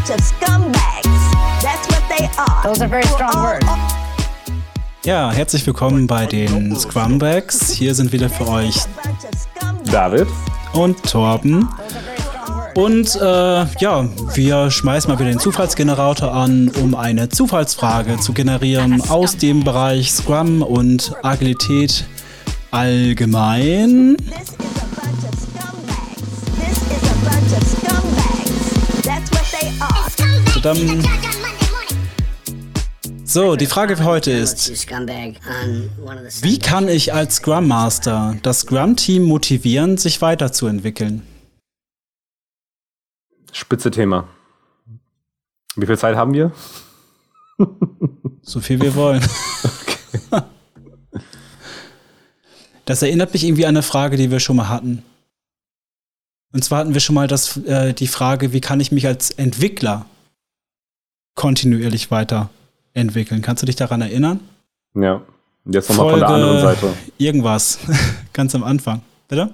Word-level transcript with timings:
bunch 0.00 0.18
of 0.18 0.24
scumbags. 0.24 1.62
That's 1.62 1.88
what 1.88 2.02
they 2.08 2.28
are. 2.38 2.62
Those 2.62 2.80
are 2.80 2.88
very 2.88 3.04
strong 3.04 3.34
words. 3.42 3.66
Ja, 5.04 5.30
herzlich 5.30 5.66
willkommen 5.66 6.06
bei 6.06 6.26
den 6.26 6.76
Scrumbags. 6.76 7.70
Hier 7.70 7.94
sind 7.94 8.12
wieder 8.12 8.28
für 8.28 8.48
euch 8.48 8.76
David 9.90 10.28
und 10.72 11.02
Torben. 11.02 11.68
Und 12.74 13.16
äh, 13.16 13.66
ja, 13.80 14.08
wir 14.34 14.70
schmeißen 14.70 15.10
mal 15.10 15.18
wieder 15.18 15.30
den 15.30 15.40
Zufallsgenerator 15.40 16.32
an, 16.32 16.70
um 16.82 16.94
eine 16.94 17.28
Zufallsfrage 17.28 18.18
zu 18.20 18.32
generieren 18.32 19.02
aus 19.10 19.36
dem 19.36 19.64
Bereich 19.64 20.12
Scrum 20.12 20.62
und 20.62 21.12
Agilität 21.22 22.04
allgemein. 22.70 24.16
Are. 30.66 30.74
Tadam. 30.74 31.02
So, 33.24 33.54
die 33.54 33.66
Frage 33.66 33.96
für 33.96 34.04
heute 34.04 34.32
ist, 34.32 34.70
wie 36.42 36.58
kann 36.58 36.88
ich 36.88 37.14
als 37.14 37.36
Scrum 37.36 37.68
Master 37.68 38.36
das 38.42 38.62
Scrum-Team 38.62 39.22
motivieren, 39.22 39.98
sich 39.98 40.20
weiterzuentwickeln? 40.20 41.22
Spitze 43.52 43.92
Thema. 43.92 44.26
Wie 45.76 45.86
viel 45.86 45.96
Zeit 45.96 46.16
haben 46.16 46.34
wir? 46.34 46.50
So 48.42 48.60
viel 48.60 48.80
wir 48.80 48.94
wollen. 48.94 49.24
Das 52.86 53.02
erinnert 53.02 53.32
mich 53.32 53.44
irgendwie 53.44 53.66
an 53.66 53.76
eine 53.76 53.84
Frage, 53.84 54.16
die 54.16 54.32
wir 54.32 54.40
schon 54.40 54.56
mal 54.56 54.68
hatten. 54.68 55.04
Und 56.52 56.64
zwar 56.64 56.80
hatten 56.80 56.92
wir 56.92 57.00
schon 57.00 57.14
mal 57.14 57.28
das, 57.28 57.56
äh, 57.58 57.92
die 57.92 58.08
Frage, 58.08 58.52
wie 58.52 58.60
kann 58.60 58.80
ich 58.80 58.90
mich 58.90 59.06
als 59.06 59.30
Entwickler 59.30 60.06
kontinuierlich 61.34 62.10
weiterentwickeln? 62.10 63.42
Kannst 63.42 63.62
du 63.62 63.66
dich 63.66 63.76
daran 63.76 64.00
erinnern? 64.00 64.40
Ja. 64.94 65.22
Und 65.64 65.74
jetzt 65.74 65.90
nochmal 65.90 66.10
von 66.10 66.20
der 66.20 66.28
anderen 66.28 66.60
Seite. 66.60 66.92
Irgendwas. 67.18 67.78
Ganz 68.32 68.54
am 68.54 68.64
Anfang. 68.64 69.02
Bitte? 69.28 69.52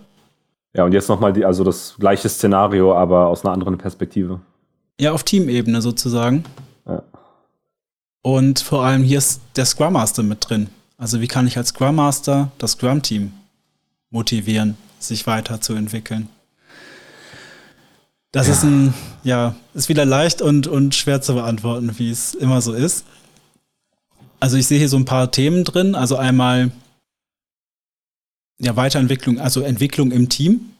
Ja, 0.72 0.84
und 0.84 0.92
jetzt 0.92 1.08
nochmal 1.08 1.42
also 1.44 1.64
das 1.64 1.96
gleiche 1.98 2.28
Szenario, 2.28 2.94
aber 2.94 3.28
aus 3.28 3.44
einer 3.44 3.52
anderen 3.52 3.78
Perspektive. 3.78 4.40
Ja, 5.00 5.12
auf 5.12 5.24
Teamebene 5.24 5.80
sozusagen. 5.82 6.44
Ja. 6.86 7.02
Und 8.22 8.60
vor 8.60 8.84
allem 8.84 9.02
hier 9.02 9.18
ist 9.18 9.40
der 9.56 9.64
Scrum 9.64 9.94
Master 9.94 10.22
mit 10.22 10.48
drin. 10.48 10.68
Also 10.98 11.20
wie 11.20 11.28
kann 11.28 11.46
ich 11.46 11.56
als 11.56 11.68
Scrum 11.68 11.96
Master 11.96 12.50
das 12.58 12.72
Scrum 12.72 13.02
Team 13.02 13.32
motivieren, 14.10 14.76
sich 14.98 15.26
weiterzuentwickeln? 15.26 16.28
Das 18.36 18.48
Ja. 18.48 18.52
ist 18.52 18.64
ein, 18.64 18.92
ja, 19.24 19.56
ist 19.72 19.88
wieder 19.88 20.04
leicht 20.04 20.42
und, 20.42 20.66
und 20.66 20.94
schwer 20.94 21.22
zu 21.22 21.32
beantworten, 21.32 21.98
wie 21.98 22.10
es 22.10 22.34
immer 22.34 22.60
so 22.60 22.74
ist. 22.74 23.06
Also 24.40 24.58
ich 24.58 24.66
sehe 24.66 24.76
hier 24.78 24.90
so 24.90 24.98
ein 24.98 25.06
paar 25.06 25.30
Themen 25.32 25.64
drin. 25.64 25.94
Also 25.94 26.16
einmal 26.16 26.70
ja, 28.58 28.76
Weiterentwicklung, 28.76 29.40
also 29.40 29.62
Entwicklung 29.62 30.12
im 30.12 30.28
Team. 30.28 30.72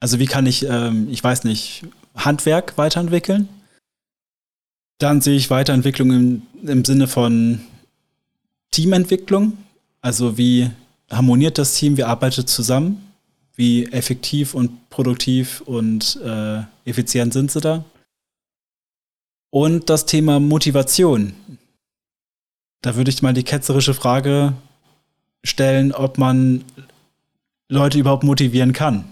Also 0.00 0.18
wie 0.18 0.24
kann 0.24 0.46
ich, 0.46 0.64
ähm, 0.64 1.08
ich 1.10 1.22
weiß 1.22 1.44
nicht, 1.44 1.82
Handwerk 2.14 2.78
weiterentwickeln? 2.78 3.46
Dann 4.96 5.20
sehe 5.20 5.36
ich 5.36 5.50
Weiterentwicklung 5.50 6.10
im, 6.10 6.42
im 6.62 6.86
Sinne 6.86 7.06
von 7.06 7.60
Teamentwicklung. 8.70 9.58
Also 10.00 10.38
wie 10.38 10.70
harmoniert 11.10 11.58
das 11.58 11.74
Team, 11.74 11.98
wie 11.98 12.04
arbeitet 12.04 12.48
zusammen, 12.48 13.03
wie 13.56 13.86
effektiv 13.86 14.54
und 14.54 14.90
produktiv 14.90 15.60
und 15.62 16.18
äh, 16.24 16.62
effizient 16.84 17.32
sind 17.32 17.50
sie 17.50 17.60
da. 17.60 17.84
Und 19.50 19.88
das 19.88 20.06
Thema 20.06 20.40
Motivation. 20.40 21.34
Da 22.82 22.96
würde 22.96 23.10
ich 23.10 23.22
mal 23.22 23.32
die 23.32 23.44
ketzerische 23.44 23.94
Frage 23.94 24.54
stellen, 25.44 25.92
ob 25.92 26.18
man 26.18 26.64
Leute 27.68 27.98
überhaupt 27.98 28.24
motivieren 28.24 28.72
kann. 28.72 29.04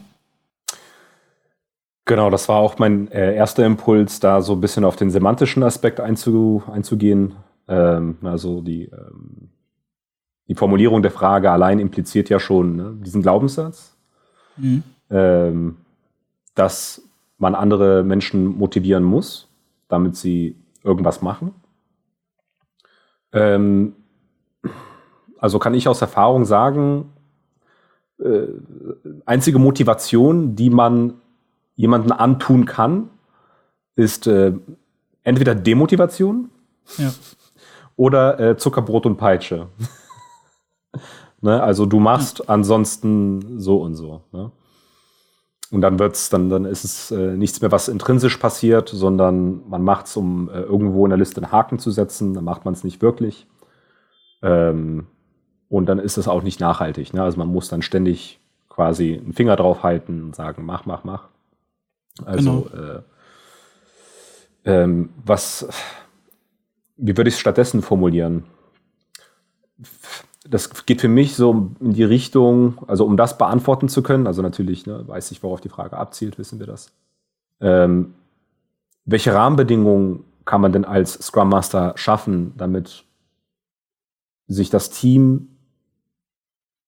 Genau, 2.05 2.31
das 2.31 2.49
war 2.49 2.56
auch 2.56 2.78
mein 2.78 3.11
äh, 3.12 3.34
erster 3.34 3.65
Impuls, 3.65 4.19
da 4.19 4.43
so 4.43 4.55
ein 4.55 4.61
bisschen 4.61 4.84
auf 4.84 4.97
den 4.97 5.11
semantischen 5.11 5.62
Aspekt 5.62 6.00
einzu, 6.00 6.62
einzugehen. 6.71 7.37
Ähm, 7.69 8.19
also 8.22 8.61
die, 8.61 8.87
ähm, 8.87 9.50
die 10.49 10.56
Formulierung 10.56 11.03
der 11.03 11.12
Frage 11.12 11.50
allein 11.53 11.78
impliziert 11.78 12.28
ja 12.28 12.41
schon 12.41 12.77
ne, 12.77 12.97
diesen 13.05 13.22
Glaubenssatz, 13.22 13.92
Mhm. 14.57 14.83
ähm, 15.11 15.77
dass 16.55 17.03
man 17.39 17.55
andere 17.55 18.03
Menschen 18.05 18.45
motivieren 18.45 19.03
muss, 19.05 19.49
damit 19.89 20.17
sie 20.17 20.57
irgendwas 20.85 21.23
machen. 21.23 21.55
Ähm, 23.33 23.95
also 25.39 25.59
kann 25.59 25.75
ich 25.75 25.89
aus 25.89 26.01
Erfahrung 26.03 26.45
sagen, 26.45 27.11
äh, 28.19 28.47
einzige 29.27 29.59
Motivation, 29.59 30.55
die 30.55 30.71
man 30.71 31.15
jemanden 31.75 32.12
antun 32.12 32.65
kann, 32.67 33.09
ist 33.97 34.27
äh, 34.27 34.53
entweder 35.25 35.55
Demotivation 35.55 36.51
Ja. 36.99 37.12
oder 37.97 38.39
äh, 38.39 38.57
Zuckerbrot 38.57 39.07
und 39.07 39.17
Peitsche. 39.17 39.69
ne? 41.43 41.63
Also 41.63 41.87
du 41.87 42.01
machst 42.01 42.49
ansonsten 42.49 43.61
so 43.61 43.83
und 43.83 43.95
so. 43.95 44.23
Ne? 44.33 44.51
Und 45.71 45.81
dann 45.81 45.99
wird's, 45.99 46.29
dann, 46.29 46.51
dann 46.51 46.65
ist 46.65 46.85
es 46.85 47.11
äh, 47.11 47.35
nichts 47.35 47.61
mehr, 47.61 47.73
was 47.73 47.89
intrinsisch 47.89 48.37
passiert, 48.37 48.91
sondern 48.91 49.69
man 49.69 49.83
macht 49.83 50.07
es, 50.07 50.17
um 50.17 50.51
äh, 50.51 50.61
irgendwo 50.61 51.07
in 51.07 51.11
der 51.11 51.19
Liste 51.19 51.43
einen 51.43 51.51
Haken 51.51 51.79
zu 51.79 51.91
setzen, 51.91 52.35
dann 52.35 52.45
macht 52.45 52.65
man 52.65 52.75
es 52.75 52.85
nicht 52.85 53.01
wirklich. 53.01 53.47
Ähm, 54.43 55.07
und 55.71 55.87
dann 55.87 55.99
ist 55.99 56.19
es 56.19 56.29
auch 56.29 56.43
nicht 56.43 56.61
nachhaltig. 56.61 57.15
Ne? 57.15 57.23
Also 57.23 57.39
man 57.39 57.49
muss 57.49 57.69
dann 57.69 57.81
ständig 57.81 58.39
quasi 58.69 59.19
einen 59.23 59.33
Finger 59.33 59.57
drauf 59.57 59.83
halten 59.83 60.23
und 60.23 60.37
sagen, 60.37 60.67
mach, 60.67 60.85
mach, 60.85 61.05
mach. 61.05 61.29
Also 62.27 62.69
äh, 62.75 63.01
ähm, 64.71 65.09
was, 65.25 65.67
wie 66.99 67.17
würde 67.17 67.29
ich 67.29 67.35
es 67.35 67.41
stattdessen 67.41 67.81
formulieren? 67.81 68.45
Das 70.49 70.87
geht 70.87 71.01
für 71.01 71.09
mich 71.09 71.37
so 71.37 71.71
in 71.81 71.93
die 71.93 72.05
Richtung, 72.05 72.83
also 72.89 73.05
um 73.07 73.17
das 73.17 73.39
beantworten 73.39 73.89
zu 73.89 74.03
können, 74.03 74.27
also 74.27 74.43
natürlich 74.43 74.87
ne, 74.87 75.07
weiß 75.07 75.31
ich, 75.31 75.43
worauf 75.43 75.61
die 75.61 75.69
Frage 75.69 75.97
abzielt, 75.97 76.39
wissen 76.39 76.59
wir 76.59 76.67
das. 76.67 76.93
Ähm, 77.61 78.15
welche 79.05 79.33
Rahmenbedingungen 79.35 80.25
kann 80.45 80.61
man 80.61 80.73
denn 80.73 80.85
als 80.85 81.15
Scrum 81.15 81.49
Master 81.49 81.93
schaffen, 81.97 82.55
damit 82.57 83.05
sich 84.49 84.71
das 84.71 84.91
Team 84.91 85.49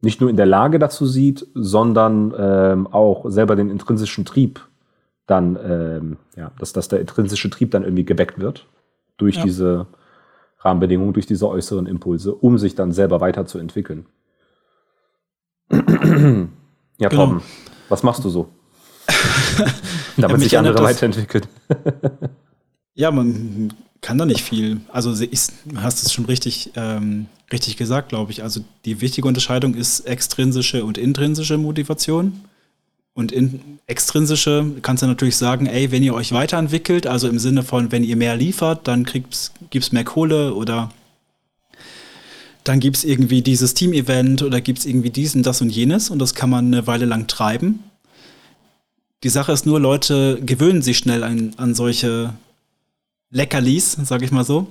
nicht 0.00 0.20
nur 0.20 0.28
in 0.30 0.36
der 0.36 0.46
Lage 0.46 0.78
dazu 0.78 1.06
sieht, 1.06 1.46
sondern 1.54 2.34
ähm, 2.36 2.86
auch 2.88 3.30
selber 3.30 3.56
den 3.56 3.70
intrinsischen 3.70 4.24
Trieb 4.24 4.66
dann, 5.26 5.56
ähm, 5.64 6.16
ja, 6.36 6.50
dass, 6.58 6.72
dass 6.72 6.88
der 6.88 7.00
intrinsische 7.00 7.48
Trieb 7.48 7.70
dann 7.70 7.84
irgendwie 7.84 8.04
geweckt 8.04 8.38
wird 8.38 8.66
durch 9.16 9.36
Ja. 9.36 9.44
diese 9.44 9.86
Rahmenbedingungen, 10.64 11.12
durch 11.12 11.26
diese 11.26 11.48
äußeren 11.48 11.86
Impulse, 11.86 12.34
um 12.34 12.58
sich 12.58 12.74
dann 12.74 12.92
selber 12.92 13.20
weiterzuentwickeln. 13.20 14.06
ja, 15.70 17.08
Genau. 17.08 17.26
Tom, 17.26 17.42
was 17.88 18.02
machst 18.02 18.24
du 18.24 18.30
so? 18.30 18.48
Damit 20.16 20.40
sich 20.40 20.56
andere 20.56 20.82
weiterentwickeln. 20.82 21.46
Ja, 22.96 23.10
man 23.10 23.72
kann 24.00 24.18
da 24.18 24.24
nicht 24.24 24.42
viel. 24.42 24.80
Also 24.88 25.20
ich, 25.20 25.48
du 25.64 25.82
hast 25.82 26.04
es 26.04 26.12
schon 26.12 26.26
richtig, 26.26 26.70
ähm, 26.76 27.26
richtig 27.50 27.76
gesagt, 27.76 28.10
glaube 28.10 28.30
ich. 28.30 28.44
Also 28.44 28.60
die 28.84 29.00
wichtige 29.00 29.26
Unterscheidung 29.26 29.74
ist 29.74 30.00
extrinsische 30.00 30.84
und 30.84 30.96
intrinsische 30.96 31.58
Motivation. 31.58 32.44
Und 33.14 33.30
in, 33.30 33.78
extrinsische 33.86 34.66
kannst 34.82 35.02
du 35.02 35.06
natürlich 35.06 35.36
sagen, 35.36 35.66
ey, 35.66 35.92
wenn 35.92 36.02
ihr 36.02 36.14
euch 36.14 36.32
weiterentwickelt, 36.32 37.06
also 37.06 37.28
im 37.28 37.38
Sinne 37.38 37.62
von, 37.62 37.92
wenn 37.92 38.02
ihr 38.02 38.16
mehr 38.16 38.36
liefert, 38.36 38.88
dann 38.88 39.04
gibt 39.04 39.34
es 39.34 39.92
mehr 39.92 40.04
Kohle 40.04 40.54
oder 40.54 40.90
dann 42.64 42.80
gibt 42.80 42.96
es 42.96 43.04
irgendwie 43.04 43.42
dieses 43.42 43.74
Team-Event 43.74 44.42
oder 44.42 44.60
gibt 44.60 44.80
es 44.80 44.86
irgendwie 44.86 45.10
dies 45.10 45.34
und 45.34 45.44
das 45.44 45.60
und 45.60 45.70
jenes 45.70 46.10
und 46.10 46.18
das 46.18 46.34
kann 46.34 46.50
man 46.50 46.66
eine 46.66 46.86
Weile 46.86 47.04
lang 47.04 47.26
treiben. 47.26 47.80
Die 49.22 49.28
Sache 49.28 49.52
ist 49.52 49.64
nur, 49.64 49.78
Leute 49.78 50.40
gewöhnen 50.44 50.82
sich 50.82 50.98
schnell 50.98 51.22
an, 51.22 51.52
an 51.56 51.74
solche 51.74 52.34
Leckerlis, 53.30 53.92
sage 54.04 54.24
ich 54.24 54.32
mal 54.32 54.44
so, 54.44 54.66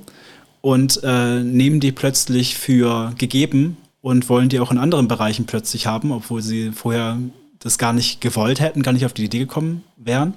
und 0.61 1.01
äh, 1.03 1.39
nehmen 1.39 1.79
die 1.79 1.91
plötzlich 1.91 2.57
für 2.57 3.13
gegeben 3.17 3.77
und 4.01 4.27
wollen 4.27 4.49
die 4.49 4.59
auch 4.59 4.71
in 4.71 4.77
anderen 4.77 5.07
Bereichen 5.07 5.45
plötzlich 5.45 5.87
haben, 5.87 6.11
obwohl 6.11 6.41
sie 6.41 6.71
vorher 6.71 7.19
das 7.63 7.77
gar 7.77 7.93
nicht 7.93 8.19
gewollt 8.19 8.59
hätten, 8.59 8.83
gar 8.83 8.91
nicht 8.91 9.05
auf 9.05 9.13
die 9.13 9.23
Idee 9.23 9.39
gekommen 9.39 9.83
wären. 9.95 10.33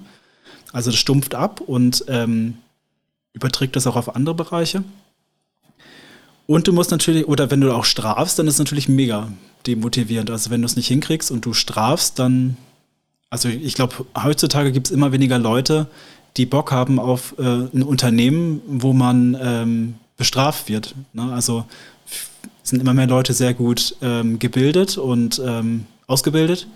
Also 0.71 0.91
das 0.91 0.99
stumpft 0.99 1.35
ab 1.35 1.59
und 1.59 2.05
ähm, 2.07 2.57
überträgt 3.33 3.75
das 3.75 3.85
auch 3.85 3.97
auf 3.97 4.15
andere 4.15 4.33
Bereiche. 4.33 4.83
Und 6.45 6.67
du 6.67 6.73
musst 6.73 6.91
natürlich, 6.91 7.27
oder 7.27 7.51
wenn 7.51 7.59
du 7.59 7.73
auch 7.73 7.83
strafst, 7.83 8.39
dann 8.39 8.47
ist 8.47 8.53
es 8.53 8.59
natürlich 8.59 8.87
mega 8.87 9.29
demotivierend. 9.65 10.31
Also 10.31 10.49
wenn 10.49 10.61
du 10.61 10.65
es 10.65 10.77
nicht 10.77 10.87
hinkriegst 10.87 11.29
und 11.29 11.45
du 11.45 11.53
strafst, 11.53 12.17
dann, 12.19 12.55
also 13.29 13.49
ich 13.49 13.73
glaube, 13.73 14.05
heutzutage 14.23 14.71
gibt 14.71 14.87
es 14.87 14.93
immer 14.93 15.11
weniger 15.11 15.37
Leute, 15.37 15.87
die 16.37 16.45
Bock 16.45 16.71
haben 16.71 16.99
auf 16.99 17.35
äh, 17.37 17.41
ein 17.43 17.83
Unternehmen, 17.83 18.61
wo 18.67 18.93
man 18.93 19.37
ähm, 19.41 19.95
bestraft 20.15 20.69
wird. 20.69 20.95
Ne? 21.11 21.33
Also 21.33 21.65
sind 22.63 22.79
immer 22.79 22.93
mehr 22.93 23.07
Leute 23.07 23.33
sehr 23.33 23.53
gut 23.53 23.95
ähm, 24.01 24.39
gebildet 24.39 24.97
und 24.97 25.41
ähm, 25.45 25.85
ausgebildet. 26.07 26.67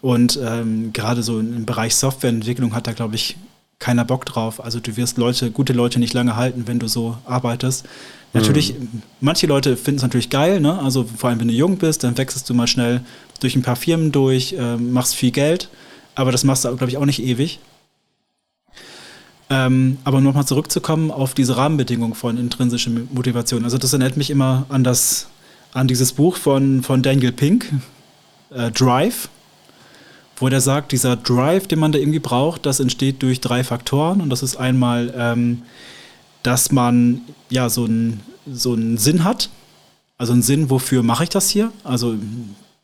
Und 0.00 0.38
ähm, 0.42 0.92
gerade 0.92 1.22
so 1.22 1.40
im 1.40 1.64
Bereich 1.66 1.94
Softwareentwicklung 1.96 2.74
hat 2.74 2.86
da, 2.86 2.92
glaube 2.92 3.16
ich, 3.16 3.36
keiner 3.78 4.04
Bock 4.04 4.26
drauf. 4.26 4.62
Also 4.62 4.80
du 4.80 4.96
wirst 4.96 5.18
Leute, 5.18 5.50
gute 5.50 5.72
Leute 5.72 5.98
nicht 5.98 6.14
lange 6.14 6.36
halten, 6.36 6.64
wenn 6.66 6.78
du 6.78 6.88
so 6.88 7.16
arbeitest. 7.24 7.86
Natürlich, 8.32 8.78
mhm. 8.78 9.02
manche 9.20 9.46
Leute 9.46 9.76
finden 9.76 9.96
es 9.98 10.02
natürlich 10.02 10.30
geil, 10.30 10.60
ne? 10.60 10.78
Also 10.80 11.04
vor 11.04 11.30
allem, 11.30 11.40
wenn 11.40 11.48
du 11.48 11.54
jung 11.54 11.78
bist, 11.78 12.04
dann 12.04 12.18
wechselst 12.18 12.48
du 12.50 12.54
mal 12.54 12.66
schnell 12.66 13.00
durch 13.40 13.56
ein 13.56 13.62
paar 13.62 13.76
Firmen 13.76 14.12
durch, 14.12 14.52
äh, 14.52 14.76
machst 14.76 15.14
viel 15.14 15.30
Geld, 15.30 15.70
aber 16.14 16.32
das 16.32 16.44
machst 16.44 16.64
du, 16.64 16.76
glaube 16.76 16.90
ich, 16.90 16.98
auch 16.98 17.06
nicht 17.06 17.22
ewig. 17.22 17.60
Ähm, 19.50 19.96
aber 20.04 20.20
nochmal 20.20 20.44
zurückzukommen 20.44 21.10
auf 21.10 21.32
diese 21.32 21.56
Rahmenbedingungen 21.56 22.14
von 22.14 22.36
intrinsischer 22.36 22.90
Motivation. 22.90 23.64
Also 23.64 23.78
das 23.78 23.94
erinnert 23.94 24.18
mich 24.18 24.28
immer 24.28 24.66
an 24.68 24.84
das, 24.84 25.28
an 25.72 25.88
dieses 25.88 26.12
Buch 26.12 26.36
von, 26.36 26.82
von 26.82 27.02
Daniel 27.02 27.32
Pink, 27.32 27.72
äh, 28.50 28.70
Drive, 28.70 29.30
wo 30.40 30.48
der 30.48 30.60
sagt, 30.60 30.92
dieser 30.92 31.16
Drive, 31.16 31.66
den 31.66 31.78
man 31.78 31.92
da 31.92 31.98
irgendwie 31.98 32.18
braucht, 32.18 32.66
das 32.66 32.80
entsteht 32.80 33.22
durch 33.22 33.40
drei 33.40 33.64
Faktoren. 33.64 34.20
Und 34.20 34.30
das 34.30 34.42
ist 34.42 34.56
einmal, 34.56 35.12
ähm, 35.16 35.62
dass 36.42 36.72
man 36.72 37.22
ja 37.50 37.68
so 37.68 37.84
einen 37.84 38.20
so 38.50 38.76
Sinn 38.96 39.24
hat. 39.24 39.50
Also 40.16 40.32
einen 40.32 40.42
Sinn, 40.42 40.70
wofür 40.70 41.02
mache 41.02 41.24
ich 41.24 41.30
das 41.30 41.50
hier? 41.50 41.72
Also 41.84 42.16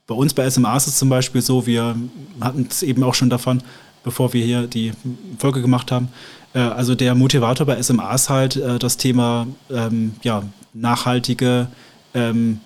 bei 0.07 0.15
uns 0.15 0.35
bei 0.35 0.49
SMA 0.49 0.77
ist 0.77 0.87
es 0.87 0.99
zum 0.99 1.09
Beispiel 1.09 1.41
so, 1.41 1.67
wir 1.67 1.97
hatten 2.41 2.67
es 2.71 2.83
eben 2.83 3.03
auch 3.03 3.15
schon 3.15 3.31
davon, 3.31 3.63
bevor 4.03 4.33
wir 4.33 4.45
hier 4.45 4.67
die 4.67 4.93
Folge 5.39 5.63
gemacht 5.63 5.91
haben. 5.91 6.09
Äh, 6.55 6.61
also 6.61 6.95
der 6.95 7.15
Motivator 7.15 7.67
bei 7.67 7.83
SMA 7.83 8.15
ist 8.15 8.31
halt 8.31 8.57
äh, 8.57 8.79
das 8.79 8.97
Thema 8.97 9.47
ähm, 9.71 10.15
ja, 10.23 10.43
nachhaltige 10.73 11.69
ähm, 12.15 12.61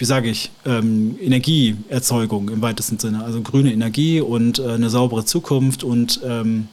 wie 0.00 0.06
sage 0.06 0.30
ich, 0.30 0.50
ähm, 0.64 1.16
Energieerzeugung 1.20 2.48
im 2.48 2.62
weitesten 2.62 2.98
Sinne. 2.98 3.22
Also 3.22 3.42
grüne 3.42 3.70
Energie 3.70 4.20
und 4.20 4.58
äh, 4.58 4.68
eine 4.68 4.88
saubere 4.88 5.26
Zukunft 5.26 5.84
und 5.84 6.20
ähm, 6.24 6.68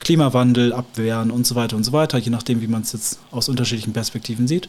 Klimawandel 0.00 0.72
abwehren 0.72 1.30
und 1.30 1.46
so 1.46 1.54
weiter 1.54 1.76
und 1.76 1.84
so 1.84 1.92
weiter, 1.92 2.18
je 2.18 2.30
nachdem, 2.30 2.60
wie 2.60 2.66
man 2.66 2.82
es 2.82 2.92
jetzt 2.92 3.20
aus 3.30 3.48
unterschiedlichen 3.48 3.92
Perspektiven 3.92 4.48
sieht. 4.48 4.68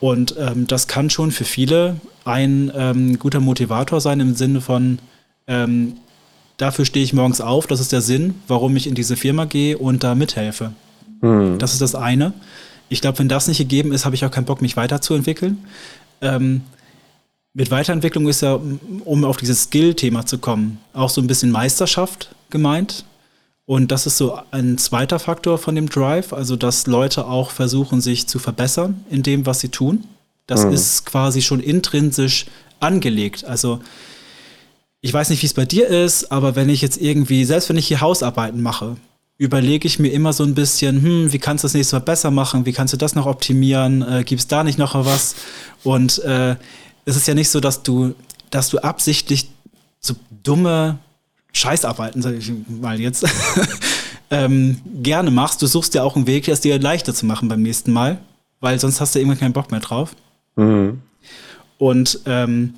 Und 0.00 0.34
ähm, 0.38 0.66
das 0.66 0.88
kann 0.88 1.10
schon 1.10 1.30
für 1.30 1.44
viele 1.44 2.00
ein 2.24 2.72
ähm, 2.74 3.18
guter 3.18 3.40
Motivator 3.40 4.00
sein 4.00 4.20
im 4.20 4.34
Sinne 4.34 4.62
von, 4.62 4.98
ähm, 5.46 5.96
dafür 6.56 6.86
stehe 6.86 7.04
ich 7.04 7.12
morgens 7.12 7.42
auf, 7.42 7.66
das 7.66 7.80
ist 7.80 7.92
der 7.92 8.00
Sinn, 8.00 8.34
warum 8.48 8.74
ich 8.76 8.86
in 8.86 8.94
diese 8.94 9.16
Firma 9.16 9.44
gehe 9.44 9.76
und 9.76 10.02
da 10.04 10.14
mithelfe. 10.14 10.72
Mhm. 11.20 11.58
Das 11.58 11.74
ist 11.74 11.82
das 11.82 11.94
eine. 11.94 12.32
Ich 12.88 13.00
glaube, 13.00 13.18
wenn 13.18 13.28
das 13.28 13.46
nicht 13.46 13.58
gegeben 13.58 13.92
ist, 13.92 14.04
habe 14.04 14.14
ich 14.14 14.24
auch 14.24 14.30
keinen 14.30 14.44
Bock, 14.44 14.62
mich 14.62 14.76
weiterzuentwickeln. 14.76 15.58
Ähm, 16.22 16.62
mit 17.52 17.70
Weiterentwicklung 17.70 18.28
ist 18.28 18.40
ja, 18.40 18.58
um 19.04 19.24
auf 19.24 19.36
dieses 19.36 19.64
Skill-Thema 19.64 20.24
zu 20.24 20.38
kommen, 20.38 20.78
auch 20.94 21.10
so 21.10 21.20
ein 21.20 21.26
bisschen 21.26 21.50
Meisterschaft 21.50 22.34
gemeint. 22.48 23.04
Und 23.66 23.92
das 23.92 24.06
ist 24.06 24.16
so 24.16 24.38
ein 24.50 24.78
zweiter 24.78 25.18
Faktor 25.18 25.58
von 25.58 25.74
dem 25.74 25.88
Drive, 25.88 26.32
also 26.32 26.56
dass 26.56 26.86
Leute 26.86 27.26
auch 27.26 27.50
versuchen, 27.50 28.00
sich 28.00 28.26
zu 28.26 28.38
verbessern 28.38 29.04
in 29.10 29.22
dem, 29.22 29.44
was 29.44 29.60
sie 29.60 29.68
tun. 29.68 30.04
Das 30.46 30.64
mhm. 30.64 30.72
ist 30.72 31.04
quasi 31.06 31.42
schon 31.42 31.60
intrinsisch 31.60 32.46
angelegt. 32.80 33.44
Also 33.44 33.80
ich 35.00 35.12
weiß 35.12 35.30
nicht, 35.30 35.42
wie 35.42 35.46
es 35.46 35.54
bei 35.54 35.64
dir 35.64 35.88
ist, 35.88 36.32
aber 36.32 36.56
wenn 36.56 36.68
ich 36.68 36.80
jetzt 36.80 37.00
irgendwie, 37.00 37.44
selbst 37.44 37.68
wenn 37.68 37.76
ich 37.76 37.88
hier 37.88 38.00
Hausarbeiten 38.00 38.62
mache, 38.62 38.96
überlege 39.38 39.86
ich 39.86 39.98
mir 39.98 40.10
immer 40.10 40.32
so 40.32 40.44
ein 40.44 40.54
bisschen, 40.54 41.02
hm, 41.02 41.32
wie 41.32 41.38
kannst 41.38 41.64
du 41.64 41.66
das 41.66 41.74
nächste 41.74 41.96
Mal 41.96 42.00
besser 42.00 42.30
machen? 42.30 42.66
Wie 42.66 42.72
kannst 42.72 42.92
du 42.92 42.98
das 42.98 43.14
noch 43.14 43.26
optimieren? 43.26 44.02
Äh, 44.02 44.24
Gibt 44.24 44.40
es 44.40 44.46
da 44.46 44.62
nicht 44.62 44.78
noch 44.78 44.94
was? 44.94 45.34
Und 45.82 46.18
äh, 46.20 46.56
es 47.04 47.16
ist 47.16 47.26
ja 47.26 47.34
nicht 47.34 47.50
so, 47.50 47.60
dass 47.60 47.82
du, 47.82 48.14
dass 48.50 48.68
du 48.68 48.78
absichtlich 48.78 49.48
so 50.00 50.14
dumme 50.42 50.98
Scheißarbeiten, 51.52 52.22
sag 52.22 52.34
ich 52.34 52.52
mal 52.68 53.00
jetzt, 53.00 53.26
ähm, 54.30 54.80
gerne 55.02 55.30
machst. 55.30 55.60
Du 55.62 55.66
suchst 55.66 55.94
ja 55.94 56.02
auch 56.02 56.16
einen 56.16 56.26
Weg, 56.26 56.48
es 56.48 56.60
dir 56.60 56.78
leichter 56.78 57.14
zu 57.14 57.26
machen 57.26 57.48
beim 57.48 57.62
nächsten 57.62 57.92
Mal, 57.92 58.18
weil 58.60 58.78
sonst 58.78 59.00
hast 59.00 59.14
du 59.14 59.18
irgendwann 59.18 59.40
keinen 59.40 59.52
Bock 59.52 59.70
mehr 59.70 59.80
drauf. 59.80 60.14
Mhm. 60.56 61.00
Und 61.78 62.20
ähm, 62.26 62.74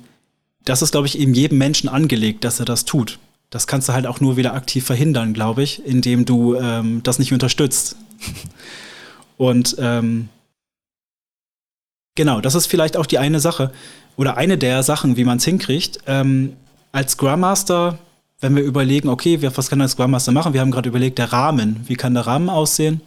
das 0.63 0.81
ist, 0.81 0.91
glaube 0.91 1.07
ich, 1.07 1.19
eben 1.19 1.33
jedem 1.33 1.57
Menschen 1.57 1.89
angelegt, 1.89 2.43
dass 2.43 2.59
er 2.59 2.65
das 2.65 2.85
tut. 2.85 3.19
Das 3.55 3.67
kannst 3.67 3.87
du 3.87 3.93
halt 3.93 4.05
auch 4.05 4.19
nur 4.19 4.35
wieder 4.35 4.53
aktiv 4.53 4.85
verhindern, 4.85 5.33
glaube 5.33 5.63
ich, 5.63 5.81
indem 5.85 6.25
du 6.25 6.55
ähm, 6.55 7.01
das 7.03 7.19
nicht 7.19 7.31
unterstützt. 7.31 7.95
Und 9.37 9.77
ähm, 9.79 10.27
genau, 12.15 12.41
das 12.41 12.53
ist 12.53 12.65
vielleicht 12.65 12.97
auch 12.97 13.05
die 13.05 13.17
eine 13.17 13.39
Sache 13.39 13.71
oder 14.17 14.35
eine 14.35 14.57
der 14.57 14.83
Sachen, 14.83 15.15
wie 15.15 15.23
man 15.23 15.37
es 15.37 15.45
hinkriegt. 15.45 15.99
Ähm, 16.05 16.57
als 16.91 17.13
Scrum 17.13 17.39
Master, 17.39 17.97
wenn 18.41 18.57
wir 18.57 18.61
überlegen, 18.61 19.07
okay, 19.07 19.39
was 19.41 19.69
kann 19.69 19.79
der 19.79 19.87
Scrum 19.87 20.11
Master 20.11 20.33
machen? 20.33 20.51
Wir 20.51 20.59
haben 20.59 20.71
gerade 20.71 20.89
überlegt, 20.89 21.17
der 21.17 21.31
Rahmen, 21.31 21.79
wie 21.87 21.95
kann 21.95 22.13
der 22.13 22.27
Rahmen 22.27 22.49
aussehen? 22.49 22.99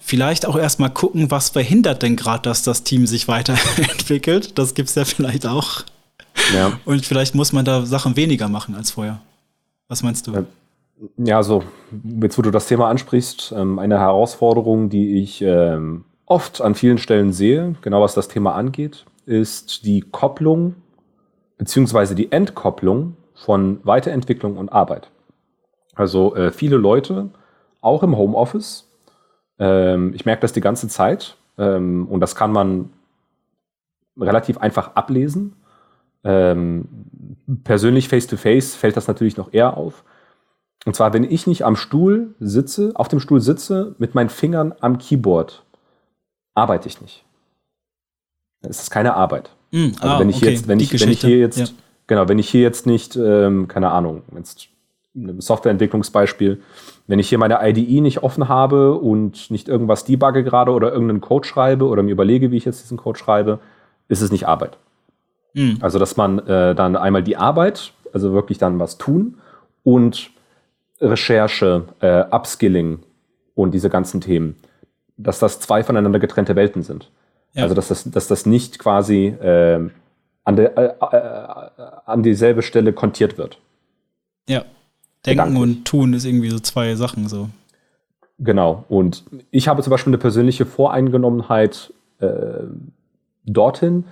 Vielleicht 0.00 0.46
auch 0.46 0.56
erstmal 0.58 0.90
gucken, 0.90 1.30
was 1.30 1.50
verhindert 1.50 2.02
denn 2.02 2.16
gerade, 2.16 2.42
dass 2.42 2.64
das 2.64 2.82
Team 2.82 3.06
sich 3.06 3.28
weiterentwickelt. 3.28 4.58
Das 4.58 4.74
gibt 4.74 4.88
es 4.88 4.96
ja 4.96 5.04
vielleicht 5.04 5.46
auch. 5.46 5.84
Ja. 6.52 6.80
Und 6.84 7.06
vielleicht 7.06 7.36
muss 7.36 7.52
man 7.52 7.64
da 7.64 7.86
Sachen 7.86 8.16
weniger 8.16 8.48
machen 8.48 8.74
als 8.74 8.90
vorher. 8.90 9.20
Was 9.88 10.02
meinst 10.02 10.26
du? 10.26 10.46
Ja, 11.16 11.42
so, 11.42 11.62
jetzt 12.20 12.38
wo 12.38 12.42
du 12.42 12.50
das 12.50 12.66
Thema 12.66 12.88
ansprichst, 12.88 13.52
ähm, 13.56 13.78
eine 13.78 13.98
Herausforderung, 13.98 14.88
die 14.88 15.22
ich 15.22 15.42
ähm, 15.42 16.04
oft 16.24 16.60
an 16.62 16.74
vielen 16.74 16.98
Stellen 16.98 17.32
sehe, 17.32 17.74
genau 17.82 18.02
was 18.02 18.14
das 18.14 18.28
Thema 18.28 18.54
angeht, 18.54 19.04
ist 19.26 19.84
die 19.84 20.00
Kopplung 20.00 20.74
beziehungsweise 21.58 22.14
die 22.14 22.32
Entkopplung 22.32 23.16
von 23.34 23.80
Weiterentwicklung 23.84 24.56
und 24.56 24.70
Arbeit. 24.70 25.10
Also 25.94 26.34
äh, 26.34 26.50
viele 26.50 26.76
Leute, 26.76 27.30
auch 27.80 28.02
im 28.02 28.16
Homeoffice, 28.16 28.90
ähm, 29.58 30.12
ich 30.14 30.24
merke 30.24 30.42
das 30.42 30.52
die 30.52 30.60
ganze 30.60 30.88
Zeit 30.88 31.36
ähm, 31.58 32.06
und 32.08 32.20
das 32.20 32.34
kann 32.34 32.52
man 32.52 32.90
relativ 34.18 34.58
einfach 34.58 34.94
ablesen. 34.94 35.56
Ähm, 36.26 36.88
persönlich 37.62 38.08
face-to-face 38.08 38.74
-face 38.74 38.76
fällt 38.76 38.96
das 38.96 39.06
natürlich 39.06 39.36
noch 39.36 39.52
eher 39.52 39.76
auf. 39.76 40.04
Und 40.84 40.94
zwar, 40.94 41.12
wenn 41.12 41.24
ich 41.24 41.46
nicht 41.46 41.64
am 41.64 41.76
Stuhl 41.76 42.34
sitze, 42.40 42.92
auf 42.94 43.08
dem 43.08 43.20
Stuhl 43.20 43.40
sitze, 43.40 43.94
mit 43.98 44.14
meinen 44.14 44.28
Fingern 44.28 44.74
am 44.80 44.98
Keyboard, 44.98 45.64
arbeite 46.54 46.88
ich 46.88 47.00
nicht. 47.00 47.24
Es 48.62 48.82
ist 48.82 48.90
keine 48.90 49.14
Arbeit. 49.14 49.50
Mm, 49.70 49.92
also 50.00 50.14
ah, 50.14 50.20
wenn 50.20 50.28
ich 50.28 50.36
okay. 50.36 50.50
jetzt, 50.50 50.68
wenn 50.68 50.80
ich, 50.80 51.00
wenn 51.00 51.10
ich 51.10 51.20
hier 51.20 51.38
jetzt, 51.38 51.58
ja. 51.58 51.66
genau, 52.06 52.28
wenn 52.28 52.38
ich 52.38 52.48
hier 52.48 52.62
jetzt 52.62 52.86
nicht, 52.86 53.16
ähm, 53.16 53.68
keine 53.68 53.90
Ahnung, 53.90 54.22
jetzt 54.36 54.68
ein 55.14 55.40
Softwareentwicklungsbeispiel, 55.40 56.62
wenn 57.06 57.18
ich 57.18 57.28
hier 57.28 57.38
meine 57.38 57.58
IDE 57.62 58.00
nicht 58.00 58.22
offen 58.22 58.48
habe 58.48 58.94
und 58.94 59.50
nicht 59.50 59.68
irgendwas 59.68 60.04
debugge 60.04 60.44
gerade 60.44 60.72
oder 60.72 60.92
irgendeinen 60.92 61.20
Code 61.20 61.46
schreibe 61.46 61.86
oder 61.86 62.02
mir 62.02 62.12
überlege, 62.12 62.50
wie 62.50 62.56
ich 62.56 62.64
jetzt 62.64 62.82
diesen 62.82 62.96
Code 62.96 63.18
schreibe, 63.18 63.60
ist 64.08 64.20
es 64.20 64.30
nicht 64.30 64.46
Arbeit. 64.46 64.78
Mhm. 65.56 65.78
Also, 65.80 65.98
dass 65.98 66.16
man 66.16 66.38
äh, 66.40 66.74
dann 66.74 66.96
einmal 66.96 67.22
die 67.22 67.36
Arbeit, 67.36 67.92
also 68.12 68.32
wirklich 68.32 68.58
dann 68.58 68.78
was 68.78 68.98
tun 68.98 69.38
und 69.82 70.30
Recherche, 71.00 71.84
äh, 72.00 72.24
Upskilling 72.30 73.00
und 73.54 73.72
diese 73.72 73.88
ganzen 73.88 74.20
Themen, 74.20 74.56
dass 75.16 75.38
das 75.38 75.58
zwei 75.58 75.82
voneinander 75.82 76.18
getrennte 76.18 76.56
Welten 76.56 76.82
sind. 76.82 77.10
Ja. 77.54 77.62
Also, 77.62 77.74
dass 77.74 77.88
das, 77.88 78.04
dass 78.04 78.28
das 78.28 78.44
nicht 78.44 78.78
quasi 78.78 79.28
äh, 79.28 79.88
an, 80.44 80.56
der, 80.56 80.76
äh, 80.76 80.94
äh, 81.16 81.82
an 82.04 82.22
dieselbe 82.22 82.62
Stelle 82.62 82.92
kontiert 82.92 83.38
wird. 83.38 83.58
Ja. 84.48 84.64
Denken 85.24 85.56
und 85.56 85.86
tun 85.86 86.12
ist 86.12 86.24
irgendwie 86.26 86.50
so 86.50 86.60
zwei 86.60 86.94
Sachen 86.94 87.28
so. 87.28 87.48
Genau. 88.38 88.84
Und 88.88 89.24
ich 89.50 89.68
habe 89.68 89.82
zum 89.82 89.90
Beispiel 89.90 90.10
eine 90.10 90.18
persönliche 90.18 90.66
Voreingenommenheit 90.66 91.92
äh, 92.20 92.28
dorthin, 93.44 94.04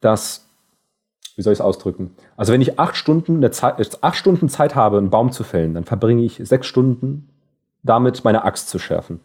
dass 0.00 0.43
wie 1.36 1.42
soll 1.42 1.52
ich 1.52 1.58
es 1.58 1.64
ausdrücken? 1.64 2.14
Also 2.36 2.52
wenn 2.52 2.60
ich 2.60 2.78
acht 2.78 2.96
Stunden, 2.96 3.36
eine 3.36 3.50
Zeit, 3.50 3.98
acht 4.02 4.16
Stunden 4.16 4.48
Zeit 4.48 4.74
habe, 4.74 4.98
einen 4.98 5.10
Baum 5.10 5.32
zu 5.32 5.44
fällen, 5.44 5.74
dann 5.74 5.84
verbringe 5.84 6.22
ich 6.22 6.40
sechs 6.42 6.66
Stunden 6.66 7.28
damit, 7.82 8.24
meine 8.24 8.44
Axt 8.44 8.68
zu 8.68 8.78
schärfen. 8.78 9.20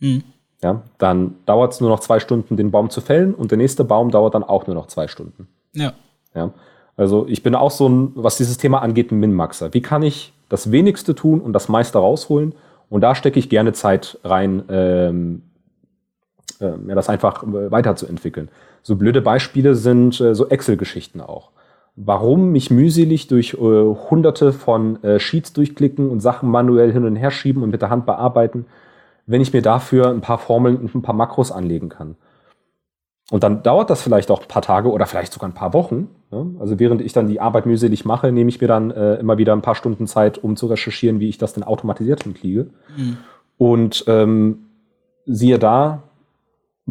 Mhm. 0.00 0.24
Ja, 0.62 0.82
dann 0.98 1.36
dauert 1.46 1.72
es 1.72 1.80
nur 1.80 1.88
noch 1.88 2.00
zwei 2.00 2.18
Stunden, 2.18 2.56
den 2.56 2.72
Baum 2.72 2.90
zu 2.90 3.00
fällen 3.00 3.34
und 3.34 3.50
der 3.50 3.58
nächste 3.58 3.84
Baum 3.84 4.10
dauert 4.10 4.34
dann 4.34 4.42
auch 4.42 4.66
nur 4.66 4.74
noch 4.74 4.86
zwei 4.88 5.06
Stunden. 5.06 5.46
Ja. 5.72 5.92
ja. 6.34 6.50
Also 6.96 7.26
ich 7.28 7.44
bin 7.44 7.54
auch 7.54 7.70
so 7.70 7.88
ein, 7.88 8.12
was 8.16 8.36
dieses 8.38 8.58
Thema 8.58 8.82
angeht, 8.82 9.12
ein 9.12 9.20
Min-Maxer. 9.20 9.72
Wie 9.72 9.82
kann 9.82 10.02
ich 10.02 10.32
das 10.48 10.72
Wenigste 10.72 11.14
tun 11.14 11.40
und 11.40 11.52
das 11.52 11.68
meiste 11.68 11.98
rausholen? 11.98 12.54
Und 12.90 13.02
da 13.02 13.14
stecke 13.14 13.38
ich 13.38 13.48
gerne 13.48 13.72
Zeit 13.72 14.18
rein, 14.24 14.64
ähm, 14.68 15.42
äh, 16.60 16.72
ja, 16.88 16.94
das 16.96 17.08
einfach 17.08 17.44
weiterzuentwickeln. 17.46 18.48
So 18.88 18.96
blöde 18.96 19.20
Beispiele 19.20 19.74
sind 19.74 20.18
äh, 20.18 20.34
so 20.34 20.48
Excel-Geschichten 20.48 21.20
auch. 21.20 21.50
warum 21.94 22.52
mich 22.52 22.70
mühselig 22.70 23.26
durch 23.26 23.52
äh, 23.52 23.58
hunderte 23.58 24.54
von 24.54 25.02
äh, 25.04 25.18
Sheets 25.20 25.52
durchklicken 25.52 26.08
und 26.08 26.20
Sachen 26.20 26.48
manuell 26.48 26.90
hin 26.90 27.04
und 27.04 27.16
her 27.16 27.30
schieben 27.30 27.62
und 27.62 27.68
mit 27.68 27.82
der 27.82 27.90
Hand 27.90 28.06
bearbeiten, 28.06 28.64
wenn 29.26 29.42
ich 29.42 29.52
mir 29.52 29.60
dafür 29.60 30.08
ein 30.08 30.22
paar 30.22 30.38
Formeln 30.38 30.78
und 30.78 30.94
ein 30.94 31.02
paar 31.02 31.14
Makros 31.14 31.52
anlegen 31.52 31.90
kann. 31.90 32.16
Und 33.30 33.42
dann 33.42 33.62
dauert 33.62 33.90
das 33.90 34.00
vielleicht 34.00 34.30
auch 34.30 34.40
ein 34.40 34.48
paar 34.48 34.62
Tage 34.62 34.90
oder 34.90 35.04
vielleicht 35.04 35.34
sogar 35.34 35.50
ein 35.50 35.54
paar 35.54 35.74
Wochen. 35.74 36.08
Ne? 36.30 36.54
Also 36.58 36.78
während 36.78 37.02
ich 37.02 37.12
dann 37.12 37.28
die 37.28 37.40
Arbeit 37.40 37.66
mühselig 37.66 38.06
mache, 38.06 38.32
nehme 38.32 38.48
ich 38.48 38.58
mir 38.58 38.68
dann 38.68 38.90
äh, 38.90 39.16
immer 39.16 39.36
wieder 39.36 39.52
ein 39.52 39.60
paar 39.60 39.74
Stunden 39.74 40.06
Zeit, 40.06 40.38
um 40.38 40.56
zu 40.56 40.66
recherchieren, 40.66 41.20
wie 41.20 41.28
ich 41.28 41.36
das 41.36 41.52
denn 41.52 41.62
automatisiert 41.62 42.22
hinkriege. 42.22 42.70
Mhm. 42.96 43.18
Und 43.58 44.04
ähm, 44.06 44.60
siehe 45.26 45.58
da, 45.58 46.04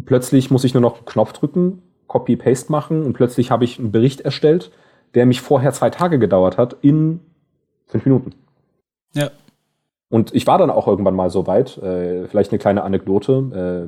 plötzlich 0.04 0.52
muss 0.52 0.62
ich 0.62 0.74
nur 0.74 0.80
noch 0.80 0.98
einen 0.98 1.06
Knopf 1.06 1.32
drücken, 1.32 1.82
Copy-Paste 2.08 2.72
machen 2.72 3.04
und 3.04 3.12
plötzlich 3.12 3.50
habe 3.50 3.64
ich 3.64 3.78
einen 3.78 3.92
Bericht 3.92 4.22
erstellt, 4.22 4.72
der 5.14 5.26
mich 5.26 5.40
vorher 5.40 5.72
zwei 5.72 5.90
Tage 5.90 6.18
gedauert 6.18 6.58
hat, 6.58 6.76
in 6.80 7.20
fünf 7.86 8.04
Minuten. 8.04 8.32
Ja. 9.14 9.30
Und 10.10 10.34
ich 10.34 10.46
war 10.46 10.56
dann 10.56 10.70
auch 10.70 10.88
irgendwann 10.88 11.14
mal 11.14 11.28
so 11.28 11.46
weit, 11.46 11.76
äh, 11.78 12.26
vielleicht 12.28 12.50
eine 12.50 12.58
kleine 12.58 12.82
Anekdote. 12.82 13.86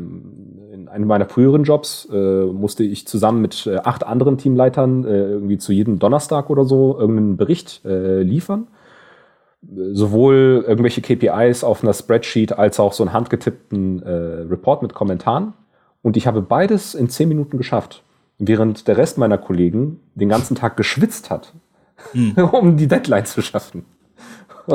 Äh, 0.70 0.74
in 0.74 0.88
einem 0.88 1.06
meiner 1.06 1.24
früheren 1.24 1.64
Jobs 1.64 2.08
äh, 2.12 2.44
musste 2.44 2.84
ich 2.84 3.06
zusammen 3.06 3.40
mit 3.40 3.66
äh, 3.66 3.76
acht 3.76 4.06
anderen 4.06 4.36
Teamleitern 4.36 5.04
äh, 5.04 5.08
irgendwie 5.08 5.56
zu 5.56 5.72
jedem 5.72 5.98
Donnerstag 5.98 6.50
oder 6.50 6.64
so 6.64 6.98
irgendeinen 6.98 7.38
Bericht 7.38 7.82
äh, 7.86 8.22
liefern. 8.22 8.66
Sowohl 9.92 10.64
irgendwelche 10.66 11.02
KPIs 11.02 11.64
auf 11.64 11.82
einer 11.82 11.92
Spreadsheet 11.92 12.58
als 12.58 12.80
auch 12.80 12.94
so 12.94 13.02
einen 13.02 13.12
handgetippten 13.12 13.98
Report 14.02 14.80
mit 14.80 14.94
Kommentaren. 14.94 15.52
Und 16.00 16.16
ich 16.16 16.26
habe 16.26 16.40
beides 16.40 16.94
in 16.94 17.10
zehn 17.10 17.28
Minuten 17.28 17.58
geschafft, 17.58 18.02
während 18.40 18.88
der 18.88 18.96
Rest 18.96 19.18
meiner 19.18 19.38
Kollegen 19.38 20.00
den 20.14 20.28
ganzen 20.28 20.56
Tag 20.56 20.76
geschwitzt 20.76 21.30
hat, 21.30 21.52
hm. 22.12 22.36
um 22.52 22.76
die 22.76 22.88
Deadline 22.88 23.26
zu 23.26 23.42
schaffen. 23.42 23.84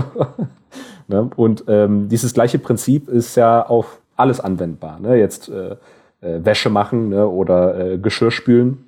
Ne? 1.08 1.30
Und 1.36 1.66
ähm, 1.68 2.10
dieses 2.10 2.34
gleiche 2.34 2.58
Prinzip 2.60 3.10
ist 3.10 3.36
ja 3.36 3.64
auf 3.64 4.00
alles 4.16 4.40
anwendbar. 4.40 5.00
Ne? 5.00 5.18
Jetzt 5.18 5.50
äh, 5.50 5.76
äh, 6.22 6.44
Wäsche 6.44 6.70
machen 6.70 7.10
ne? 7.10 7.28
oder 7.28 7.92
äh, 7.94 7.98
Geschirr 7.98 8.32
spülen 8.32 8.86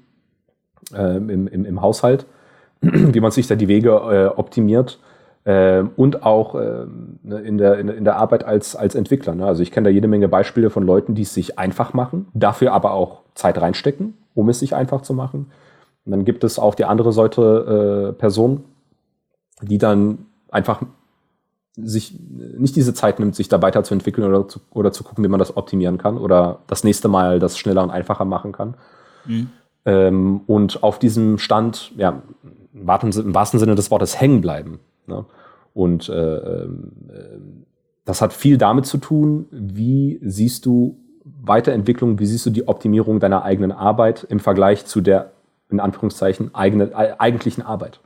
äh, 0.96 1.18
im, 1.18 1.48
im, 1.48 1.66
im 1.66 1.82
Haushalt, 1.82 2.26
wie 2.82 3.20
man 3.20 3.32
sich 3.32 3.48
da 3.48 3.56
die 3.56 3.68
Wege 3.68 3.92
äh, 3.92 4.26
optimiert. 4.36 5.00
Äh, 5.44 5.84
und 5.96 6.24
auch 6.24 6.56
äh, 6.56 6.86
ne, 7.24 7.40
in, 7.40 7.58
der, 7.58 7.80
in, 7.80 7.88
in 7.88 8.04
der 8.04 8.18
Arbeit 8.18 8.44
als, 8.44 8.76
als 8.76 8.96
Entwickler. 8.96 9.36
Ne? 9.36 9.46
Also 9.46 9.64
ich 9.64 9.72
kenne 9.72 9.90
da 9.90 9.92
jede 9.92 10.08
Menge 10.08 10.28
Beispiele 10.28 10.70
von 10.70 10.86
Leuten, 10.86 11.16
die 11.16 11.22
es 11.22 11.34
sich 11.34 11.58
einfach 11.58 11.94
machen, 11.94 12.28
dafür 12.34 12.74
aber 12.74 12.94
auch 12.94 13.22
Zeit 13.34 13.62
reinstecken, 13.62 14.16
um 14.38 14.50
es 14.50 14.60
sich 14.60 14.76
einfach 14.76 15.02
zu 15.02 15.14
machen. 15.14 15.52
Und 16.06 16.12
dann 16.12 16.24
gibt 16.24 16.44
es 16.44 16.60
auch 16.60 16.76
die 16.76 16.86
andere 16.86 17.12
Seite 17.12 18.12
äh, 18.12 18.14
Person, 18.14 18.64
die 19.62 19.80
dann 19.80 20.20
einfach 20.50 20.84
sich 21.76 22.18
nicht 22.30 22.76
diese 22.76 22.94
Zeit 22.94 23.20
nimmt, 23.20 23.36
sich 23.36 23.50
da 23.50 23.62
weiterzuentwickeln 23.62 24.28
oder 24.28 24.48
zu, 24.48 24.60
oder 24.72 24.92
zu 24.92 25.04
gucken, 25.04 25.24
wie 25.24 25.28
man 25.28 25.40
das 25.40 25.58
optimieren 25.58 25.98
kann 25.98 26.18
oder 26.18 26.60
das 26.68 26.84
nächste 26.84 27.08
Mal 27.08 27.40
das 27.40 27.58
schneller 27.58 27.84
und 27.84 27.90
einfacher 27.90 28.26
machen 28.26 28.52
kann. 28.52 28.76
Mhm. 29.26 29.50
Ähm, 29.86 30.42
und 30.46 30.84
auf 30.84 31.00
diesem 31.00 31.40
Stand, 31.40 31.92
ja, 31.98 32.22
im 32.74 32.88
wahrsten 32.88 33.60
Sinne 33.60 33.76
des 33.76 33.90
Wortes 33.90 34.20
hängen 34.22 34.42
bleiben. 34.42 34.80
Ne? 35.08 35.26
Und 35.74 36.10
äh, 36.10 36.36
äh, 36.36 36.70
das 38.06 38.22
hat 38.22 38.34
viel 38.34 38.58
damit 38.58 38.86
zu 38.86 39.00
tun, 39.00 39.48
wie 39.52 40.20
siehst 40.24 40.66
du 40.66 41.00
Weiterentwicklung, 41.48 42.20
wie 42.20 42.26
siehst 42.26 42.46
du 42.46 42.50
die 42.50 42.68
Optimierung 42.68 43.20
deiner 43.20 43.44
eigenen 43.44 43.72
Arbeit 43.72 44.26
im 44.30 44.40
Vergleich 44.40 44.86
zu 44.86 45.02
der, 45.02 45.32
in 45.70 45.80
Anführungszeichen, 45.80 46.54
eigene, 46.54 46.92
äh, 46.92 47.16
eigentlichen 47.18 47.64
Arbeit. 47.64 48.00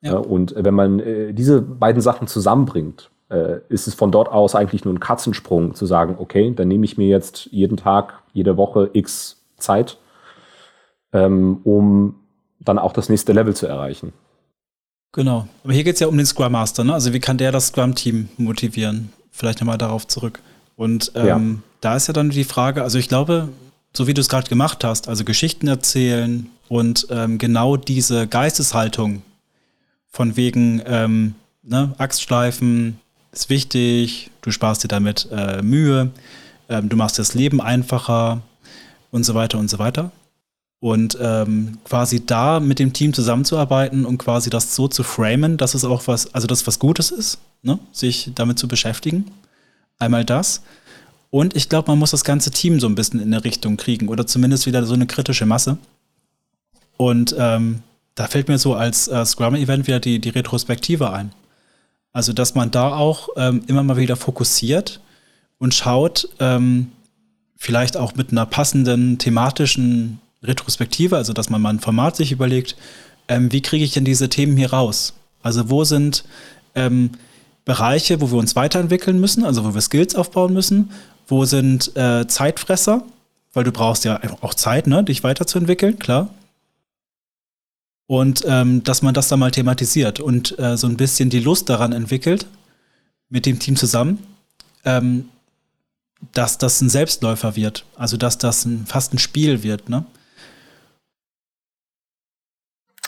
Ja. 0.00 0.16
und 0.16 0.54
wenn 0.56 0.74
man 0.74 1.00
äh, 1.00 1.32
diese 1.32 1.60
beiden 1.60 2.00
Sachen 2.00 2.28
zusammenbringt, 2.28 3.10
äh, 3.30 3.58
ist 3.68 3.88
es 3.88 3.94
von 3.94 4.12
dort 4.12 4.28
aus 4.28 4.54
eigentlich 4.54 4.84
nur 4.84 4.94
ein 4.94 5.00
Katzensprung 5.00 5.74
zu 5.74 5.86
sagen, 5.86 6.16
okay, 6.18 6.52
dann 6.54 6.68
nehme 6.68 6.84
ich 6.84 6.96
mir 6.96 7.08
jetzt 7.08 7.46
jeden 7.46 7.76
Tag, 7.76 8.22
jede 8.32 8.56
Woche 8.56 8.90
x 8.92 9.42
Zeit, 9.56 9.98
ähm, 11.12 11.60
um 11.64 12.14
dann 12.60 12.78
auch 12.78 12.92
das 12.92 13.08
nächste 13.08 13.32
Level 13.32 13.54
zu 13.54 13.66
erreichen. 13.66 14.12
Genau. 15.12 15.48
Aber 15.64 15.72
hier 15.72 15.84
geht 15.84 15.94
es 15.94 16.00
ja 16.00 16.06
um 16.06 16.16
den 16.16 16.26
Scrum 16.26 16.52
Master, 16.52 16.84
ne? 16.84 16.92
Also 16.92 17.12
wie 17.12 17.20
kann 17.20 17.38
der 17.38 17.50
das 17.50 17.68
Scrum-Team 17.68 18.28
motivieren? 18.36 19.12
Vielleicht 19.30 19.60
nochmal 19.60 19.78
darauf 19.78 20.06
zurück. 20.06 20.40
Und 20.76 21.12
ähm, 21.14 21.26
ja. 21.26 21.40
Da 21.80 21.96
ist 21.96 22.06
ja 22.08 22.12
dann 22.12 22.30
die 22.30 22.44
Frage, 22.44 22.82
also 22.82 22.98
ich 22.98 23.08
glaube, 23.08 23.48
so 23.96 24.06
wie 24.06 24.14
du 24.14 24.20
es 24.20 24.28
gerade 24.28 24.48
gemacht 24.48 24.84
hast, 24.84 25.08
also 25.08 25.24
Geschichten 25.24 25.68
erzählen 25.68 26.48
und 26.68 27.06
ähm, 27.10 27.38
genau 27.38 27.76
diese 27.76 28.26
Geisteshaltung 28.26 29.22
von 30.10 30.36
wegen, 30.36 30.82
ähm, 30.86 31.34
ne, 31.62 31.94
Axtschleifen 31.98 32.98
ist 33.32 33.50
wichtig, 33.50 34.30
du 34.42 34.50
sparst 34.50 34.84
dir 34.84 34.88
damit 34.88 35.28
äh, 35.30 35.62
Mühe, 35.62 36.10
ähm, 36.68 36.88
du 36.88 36.96
machst 36.96 37.18
das 37.18 37.34
Leben 37.34 37.60
einfacher 37.60 38.42
und 39.10 39.24
so 39.24 39.34
weiter 39.34 39.58
und 39.58 39.68
so 39.68 39.78
weiter. 39.78 40.10
Und 40.80 41.18
ähm, 41.20 41.78
quasi 41.82 42.24
da 42.24 42.60
mit 42.60 42.78
dem 42.78 42.92
Team 42.92 43.12
zusammenzuarbeiten 43.12 44.04
und 44.04 44.18
quasi 44.18 44.48
das 44.48 44.76
so 44.76 44.86
zu 44.86 45.02
framen, 45.02 45.56
dass 45.56 45.74
es 45.74 45.84
auch 45.84 46.06
was, 46.06 46.32
also 46.34 46.46
das 46.46 46.68
was 46.68 46.78
Gutes 46.78 47.10
ist, 47.10 47.38
ne? 47.62 47.80
sich 47.90 48.30
damit 48.36 48.60
zu 48.60 48.68
beschäftigen. 48.68 49.24
Einmal 49.98 50.24
das. 50.24 50.62
Und 51.30 51.54
ich 51.54 51.68
glaube, 51.68 51.90
man 51.90 51.98
muss 51.98 52.12
das 52.12 52.24
ganze 52.24 52.50
Team 52.50 52.80
so 52.80 52.86
ein 52.86 52.94
bisschen 52.94 53.20
in 53.20 53.32
eine 53.32 53.44
Richtung 53.44 53.76
kriegen 53.76 54.08
oder 54.08 54.26
zumindest 54.26 54.66
wieder 54.66 54.84
so 54.84 54.94
eine 54.94 55.06
kritische 55.06 55.46
Masse. 55.46 55.78
Und 56.96 57.34
ähm, 57.38 57.82
da 58.14 58.26
fällt 58.26 58.48
mir 58.48 58.58
so 58.58 58.74
als 58.74 59.08
äh, 59.08 59.24
Scrum-Event 59.24 59.86
wieder 59.86 60.00
die, 60.00 60.18
die 60.18 60.30
Retrospektive 60.30 61.12
ein. 61.12 61.32
Also, 62.12 62.32
dass 62.32 62.54
man 62.54 62.70
da 62.70 62.96
auch 62.96 63.28
ähm, 63.36 63.62
immer 63.66 63.82
mal 63.82 63.96
wieder 63.96 64.16
fokussiert 64.16 65.00
und 65.58 65.74
schaut, 65.74 66.28
ähm, 66.40 66.90
vielleicht 67.56 67.96
auch 67.96 68.14
mit 68.14 68.32
einer 68.32 68.46
passenden 68.46 69.18
thematischen 69.18 70.20
Retrospektive, 70.42 71.16
also 71.16 71.32
dass 71.32 71.50
man 71.50 71.60
mal 71.60 71.70
ein 71.70 71.80
Format 71.80 72.16
sich 72.16 72.32
überlegt, 72.32 72.76
ähm, 73.28 73.52
wie 73.52 73.60
kriege 73.60 73.84
ich 73.84 73.92
denn 73.92 74.04
diese 74.04 74.28
Themen 74.28 74.56
hier 74.56 74.72
raus? 74.72 75.14
Also 75.42 75.68
wo 75.68 75.84
sind 75.84 76.24
ähm, 76.74 77.10
Bereiche, 77.64 78.20
wo 78.20 78.30
wir 78.30 78.38
uns 78.38 78.56
weiterentwickeln 78.56 79.20
müssen, 79.20 79.44
also 79.44 79.64
wo 79.64 79.74
wir 79.74 79.80
Skills 79.80 80.14
aufbauen 80.14 80.54
müssen? 80.54 80.90
Wo 81.28 81.44
sind 81.44 81.96
äh, 81.96 82.26
Zeitfresser? 82.26 83.04
Weil 83.52 83.64
du 83.64 83.72
brauchst 83.72 84.04
ja 84.04 84.20
auch 84.40 84.54
Zeit, 84.54 84.86
ne, 84.86 85.04
dich 85.04 85.22
weiterzuentwickeln, 85.22 85.98
klar 85.98 86.30
und 88.08 88.42
ähm, 88.48 88.82
dass 88.82 89.02
man 89.02 89.14
das 89.14 89.28
dann 89.28 89.38
mal 89.38 89.52
thematisiert 89.52 90.18
und 90.18 90.58
äh, 90.58 90.76
so 90.76 90.88
ein 90.88 90.96
bisschen 90.96 91.30
die 91.30 91.40
Lust 91.40 91.68
daran 91.68 91.92
entwickelt, 91.92 92.46
mit 93.28 93.44
dem 93.46 93.58
Team 93.58 93.76
zusammen, 93.76 94.26
ähm, 94.84 95.28
dass 96.32 96.58
das 96.58 96.80
ein 96.80 96.88
Selbstläufer 96.88 97.54
wird. 97.54 97.84
Also 97.96 98.16
dass 98.16 98.38
das 98.38 98.64
ein, 98.64 98.86
fast 98.86 99.12
ein 99.12 99.18
Spiel 99.18 99.62
wird, 99.62 99.88
ne? 99.88 100.04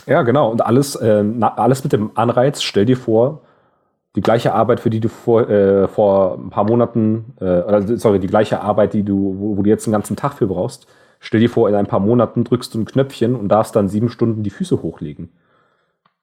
Ja, 0.07 0.23
genau. 0.23 0.51
Und 0.51 0.65
alles, 0.65 0.97
äh, 0.97 1.25
alles 1.41 1.83
mit 1.83 1.93
dem 1.93 2.11
Anreiz, 2.17 2.63
stell 2.63 2.85
dir 2.85 2.97
vor, 2.97 3.43
die 4.17 4.21
gleiche 4.21 4.53
Arbeit, 4.53 4.81
für 4.81 4.91
die 4.91 5.01
du 5.01 5.09
vor, 5.09 5.49
äh, 5.49 5.87
vor 5.89 6.39
ein 6.39 6.51
paar 6.51 6.65
Monaten, 6.65 7.35
äh, 7.41 7.45
oder 7.45 7.97
sorry, 7.97 8.19
die 8.19 8.27
gleiche 8.27 8.61
Arbeit, 8.61 8.93
die 8.93 9.03
du, 9.05 9.37
wo, 9.39 9.57
wo 9.57 9.63
du 9.63 9.71
jetzt 9.71 9.87
einen 9.87 9.93
ganzen 9.93 10.17
Tag 10.17 10.35
für 10.35 10.47
brauchst, 10.47 10.87
Stell 11.21 11.41
dir 11.41 11.51
vor, 11.51 11.69
in 11.69 11.75
ein 11.75 11.87
paar 11.87 12.01
Monaten 12.01 12.45
drückst 12.45 12.75
du 12.75 12.81
ein 12.81 12.87
Knöpfchen 12.87 13.37
und 13.37 13.49
darfst 13.49 13.77
dann 13.77 13.91
sieben 13.91 14.09
Stunden 14.09 14.43
die 14.43 14.51
Füße 14.51 14.83
hochlegen. 14.83 15.29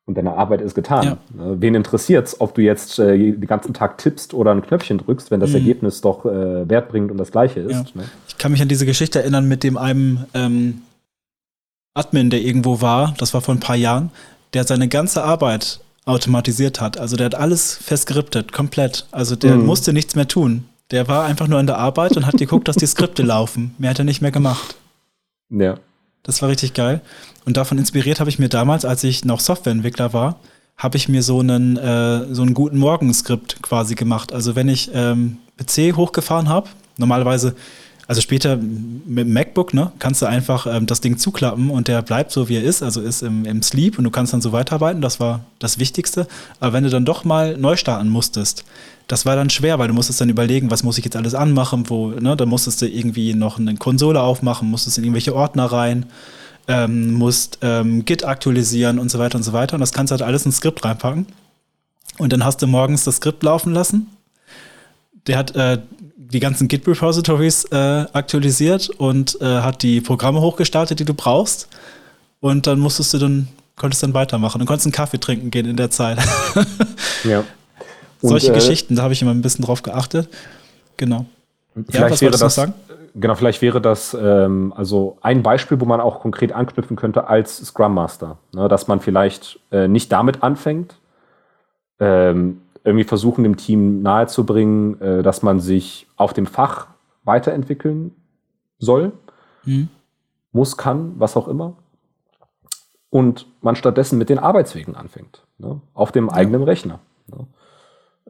Und 0.05 0.17
deine 0.17 0.33
Arbeit 0.33 0.61
ist 0.61 0.73
getan. 0.73 1.03
Ja. 1.03 1.17
Ne, 1.35 1.57
wen 1.59 1.75
interessiert's, 1.75 2.41
ob 2.41 2.55
du 2.55 2.61
jetzt 2.61 2.97
äh, 2.97 3.17
den 3.17 3.45
ganzen 3.45 3.73
Tag 3.73 3.99
tippst 3.99 4.33
oder 4.33 4.51
ein 4.51 4.61
Knöpfchen 4.61 4.97
drückst, 4.97 5.29
wenn 5.29 5.39
das 5.39 5.51
mhm. 5.51 5.57
Ergebnis 5.57 6.01
doch 6.01 6.25
äh, 6.25 6.67
wertbringend 6.67 7.11
und 7.11 7.17
das 7.17 7.31
gleiche 7.31 7.59
ist. 7.59 7.71
Ja. 7.93 8.01
Ne? 8.01 8.03
Ich 8.27 8.37
kann 8.37 8.51
mich 8.51 8.61
an 8.61 8.69
diese 8.69 8.85
Geschichte 8.85 9.19
erinnern 9.19 9.47
mit 9.47 9.63
dem 9.63 9.77
einem 9.77 10.25
ähm, 10.33 10.81
Admin, 11.93 12.29
der 12.29 12.41
irgendwo 12.41 12.81
war, 12.81 13.13
das 13.19 13.33
war 13.33 13.41
vor 13.41 13.53
ein 13.53 13.59
paar 13.59 13.75
Jahren, 13.75 14.09
der 14.53 14.63
seine 14.63 14.87
ganze 14.87 15.23
Arbeit 15.23 15.81
automatisiert 16.07 16.81
hat. 16.81 16.97
Also 16.97 17.15
der 17.15 17.25
hat 17.27 17.35
alles 17.35 17.75
festgeriptet, 17.75 18.51
komplett. 18.51 19.05
Also 19.11 19.35
der 19.35 19.55
mhm. 19.55 19.65
musste 19.65 19.93
nichts 19.93 20.15
mehr 20.15 20.27
tun. 20.27 20.65
Der 20.91 21.07
war 21.07 21.25
einfach 21.25 21.47
nur 21.47 21.59
in 21.59 21.67
der 21.67 21.77
Arbeit 21.77 22.15
und 22.15 22.25
hat 22.25 22.37
geguckt, 22.37 22.67
dass 22.67 22.77
die 22.77 22.87
Skripte 22.87 23.23
laufen. 23.23 23.75
Mehr 23.77 23.89
hat 23.89 23.99
er 23.99 24.05
nicht 24.05 24.21
mehr 24.21 24.31
gemacht. 24.31 24.75
Ja. 25.49 25.77
Das 26.23 26.41
war 26.41 26.49
richtig 26.49 26.73
geil. 26.73 27.01
Und 27.45 27.57
davon 27.57 27.77
inspiriert 27.77 28.19
habe 28.19 28.29
ich 28.29 28.39
mir 28.39 28.49
damals, 28.49 28.85
als 28.85 29.03
ich 29.03 29.25
noch 29.25 29.39
Softwareentwickler 29.39 30.13
war, 30.13 30.39
habe 30.77 30.97
ich 30.97 31.09
mir 31.09 31.23
so 31.23 31.39
einen, 31.39 31.77
äh, 31.77 32.33
so 32.33 32.41
einen 32.41 32.53
guten 32.53 32.77
Morgenskript 32.77 33.61
quasi 33.61 33.95
gemacht. 33.95 34.31
Also 34.31 34.55
wenn 34.55 34.69
ich 34.69 34.91
ähm, 34.93 35.37
PC 35.57 35.95
hochgefahren 35.95 36.49
habe, 36.49 36.69
normalerweise, 36.97 37.55
also 38.07 38.21
später 38.21 38.55
mit 38.55 39.25
dem 39.25 39.33
MacBook, 39.33 39.73
ne, 39.73 39.91
kannst 39.99 40.21
du 40.21 40.25
einfach 40.25 40.65
ähm, 40.65 40.85
das 40.85 41.01
Ding 41.01 41.17
zuklappen 41.17 41.69
und 41.69 41.87
der 41.87 42.01
bleibt 42.01 42.31
so, 42.31 42.47
wie 42.47 42.55
er 42.55 42.63
ist, 42.63 42.81
also 42.81 43.01
ist 43.01 43.21
im, 43.21 43.45
im 43.45 43.61
Sleep 43.61 43.97
und 43.97 44.05
du 44.05 44.11
kannst 44.11 44.33
dann 44.33 44.41
so 44.41 44.51
weiterarbeiten. 44.53 45.01
Das 45.01 45.19
war 45.19 45.41
das 45.59 45.77
Wichtigste. 45.77 46.27
Aber 46.59 46.73
wenn 46.73 46.83
du 46.83 46.89
dann 46.89 47.05
doch 47.05 47.25
mal 47.25 47.57
neu 47.57 47.75
starten 47.75 48.09
musstest, 48.09 48.63
das 49.07 49.25
war 49.25 49.35
dann 49.35 49.49
schwer, 49.49 49.77
weil 49.79 49.87
du 49.89 49.93
musstest 49.93 50.21
dann 50.21 50.29
überlegen, 50.29 50.71
was 50.71 50.83
muss 50.83 50.97
ich 50.97 51.05
jetzt 51.05 51.15
alles 51.17 51.35
anmachen, 51.35 51.89
wo, 51.89 52.11
ne, 52.11 52.35
da 52.37 52.45
musstest 52.45 52.81
du 52.81 52.87
irgendwie 52.87 53.33
noch 53.33 53.59
eine 53.59 53.75
Konsole 53.75 54.21
aufmachen, 54.21 54.69
musstest 54.69 54.97
in 54.97 55.03
irgendwelche 55.03 55.35
Ordner 55.35 55.65
rein. 55.65 56.05
ähm, 56.67 57.13
musst 57.13 57.59
ähm, 57.61 58.05
Git 58.05 58.25
aktualisieren 58.25 58.99
und 58.99 59.09
so 59.09 59.19
weiter 59.19 59.37
und 59.37 59.43
so 59.43 59.53
weiter. 59.53 59.75
Und 59.75 59.79
das 59.79 59.93
kannst 59.93 60.11
du 60.11 60.13
halt 60.13 60.21
alles 60.21 60.45
in 60.45 60.49
ein 60.49 60.53
Skript 60.53 60.83
reinpacken. 60.83 61.27
Und 62.17 62.33
dann 62.33 62.43
hast 62.43 62.61
du 62.61 62.67
morgens 62.67 63.03
das 63.03 63.17
Skript 63.17 63.43
laufen 63.43 63.73
lassen. 63.73 64.07
Der 65.27 65.37
hat 65.37 65.55
äh, 65.55 65.79
die 66.31 66.39
ganzen 66.39 66.67
Git-Repositories 66.67 67.65
äh, 67.65 68.05
aktualisiert 68.13 68.89
und 68.89 69.39
äh, 69.41 69.45
hat 69.61 69.83
die 69.83 70.01
Programme 70.01 70.41
hochgestartet, 70.41 70.99
die 70.99 71.05
du 71.05 71.13
brauchst. 71.13 71.69
Und 72.39 72.67
dann 72.67 72.79
musstest 72.79 73.13
du 73.13 73.17
dann, 73.17 73.47
konntest 73.75 74.03
dann 74.03 74.13
weitermachen. 74.13 74.59
Du 74.59 74.65
konntest 74.65 74.85
einen 74.85 74.93
Kaffee 74.93 75.19
trinken 75.19 75.51
gehen 75.51 75.65
in 75.65 75.77
der 75.77 75.89
Zeit. 75.89 76.19
ja. 77.23 77.43
Und, 78.21 78.29
Solche 78.29 78.51
äh, 78.51 78.55
Geschichten, 78.55 78.95
da 78.95 79.03
habe 79.03 79.13
ich 79.13 79.21
immer 79.21 79.31
ein 79.31 79.43
bisschen 79.43 79.63
drauf 79.63 79.83
geachtet. 79.83 80.27
Genau. 80.97 81.25
Vielleicht 81.87 82.15
ja, 82.15 82.21
wäre 82.21 82.37
das, 82.37 82.55
sagen? 82.55 82.73
Genau, 83.13 83.35
vielleicht 83.35 83.61
wäre 83.61 83.79
das 83.79 84.17
ähm, 84.19 84.73
also 84.75 85.17
ein 85.21 85.43
Beispiel, 85.43 85.79
wo 85.79 85.85
man 85.85 86.01
auch 86.01 86.19
konkret 86.19 86.51
anknüpfen 86.51 86.95
könnte 86.95 87.27
als 87.27 87.57
Scrum 87.57 87.93
Master. 87.93 88.37
Ne, 88.53 88.67
dass 88.67 88.87
man 88.87 88.99
vielleicht 88.99 89.59
äh, 89.71 89.87
nicht 89.87 90.11
damit 90.11 90.41
anfängt, 90.41 90.95
ähm, 91.99 92.61
irgendwie 92.87 93.03
versuchen, 93.03 93.43
dem 93.43 93.57
Team 93.57 94.01
nahezubringen, 94.01 94.99
äh, 95.01 95.21
dass 95.21 95.43
man 95.43 95.59
sich 95.59 96.07
auf 96.15 96.33
dem 96.33 96.45
Fach 96.45 96.87
weiterentwickeln 97.25 98.15
soll, 98.79 99.11
mhm. 99.65 99.89
muss, 100.53 100.77
kann, 100.77 101.13
was 101.17 101.35
auch 101.35 101.49
immer. 101.49 101.73
Und 103.09 103.45
man 103.61 103.75
stattdessen 103.75 104.17
mit 104.17 104.29
den 104.29 104.39
Arbeitswegen 104.39 104.95
anfängt, 104.95 105.43
ne? 105.57 105.81
auf 105.93 106.13
dem 106.13 106.27
ja. 106.27 106.33
eigenen 106.33 106.63
Rechner. 106.63 106.99
Ne? 107.27 107.47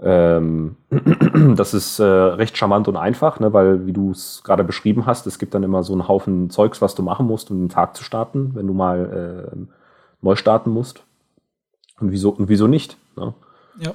Ähm, 0.02 0.78
das 1.56 1.76
ist 1.76 2.00
äh, 2.00 2.04
recht 2.04 2.58
charmant 2.58 2.88
und 2.88 2.96
einfach, 2.96 3.40
ne? 3.40 3.54
weil, 3.54 3.86
wie 3.86 3.94
du 3.94 4.10
es 4.10 4.42
gerade 4.44 4.64
beschrieben 4.64 5.06
hast, 5.06 5.28
es 5.28 5.38
gibt 5.38 5.54
dann 5.54 5.64
immer 5.64 5.84
so 5.84 5.94
einen 5.94 6.08
Haufen 6.08 6.50
Zeugs, 6.50 6.82
was 6.82 6.96
du 6.96 7.04
machen 7.04 7.28
musst, 7.28 7.52
um 7.52 7.60
den 7.60 7.70
Tag 7.70 7.96
zu 7.96 8.04
starten, 8.04 8.56
wenn 8.56 8.66
du 8.66 8.74
mal 8.74 9.52
äh, 9.54 9.58
neu 10.22 10.36
starten 10.36 10.72
musst. 10.72 11.04
Und 12.00 12.12
wieso, 12.12 12.32
und 12.32 12.50
wieso 12.50 12.66
nicht? 12.66 12.98
Ne? 13.16 13.34
Ja. 13.80 13.92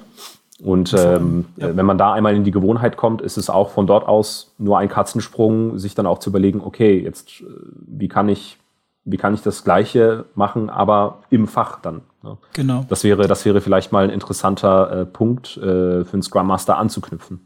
Und 0.61 0.93
ähm, 0.93 1.45
ja. 1.57 1.75
wenn 1.75 1.85
man 1.85 1.97
da 1.97 2.13
einmal 2.13 2.35
in 2.35 2.43
die 2.43 2.51
Gewohnheit 2.51 2.95
kommt, 2.95 3.21
ist 3.21 3.37
es 3.37 3.49
auch 3.49 3.71
von 3.71 3.87
dort 3.87 4.07
aus 4.07 4.53
nur 4.57 4.77
ein 4.77 4.87
Katzensprung, 4.87 5.79
sich 5.79 5.95
dann 5.95 6.05
auch 6.05 6.19
zu 6.19 6.29
überlegen, 6.29 6.61
okay, 6.63 6.99
jetzt 6.99 7.41
äh, 7.41 7.45
wie 7.87 8.07
kann 8.07 8.29
ich, 8.29 8.57
wie 9.03 9.17
kann 9.17 9.33
ich 9.33 9.41
das 9.41 9.63
Gleiche 9.63 10.25
machen, 10.35 10.69
aber 10.69 11.19
im 11.29 11.47
Fach 11.47 11.79
dann. 11.81 12.01
Ne? 12.21 12.37
Genau. 12.53 12.85
Das 12.87 13.03
wäre, 13.03 13.27
das 13.27 13.45
wäre 13.45 13.61
vielleicht 13.61 13.91
mal 13.91 14.05
ein 14.05 14.09
interessanter 14.11 15.01
äh, 15.01 15.05
Punkt 15.05 15.57
äh, 15.57 16.05
für 16.05 16.13
einen 16.13 16.23
Scrum 16.23 16.47
Master 16.47 16.77
anzuknüpfen. 16.77 17.41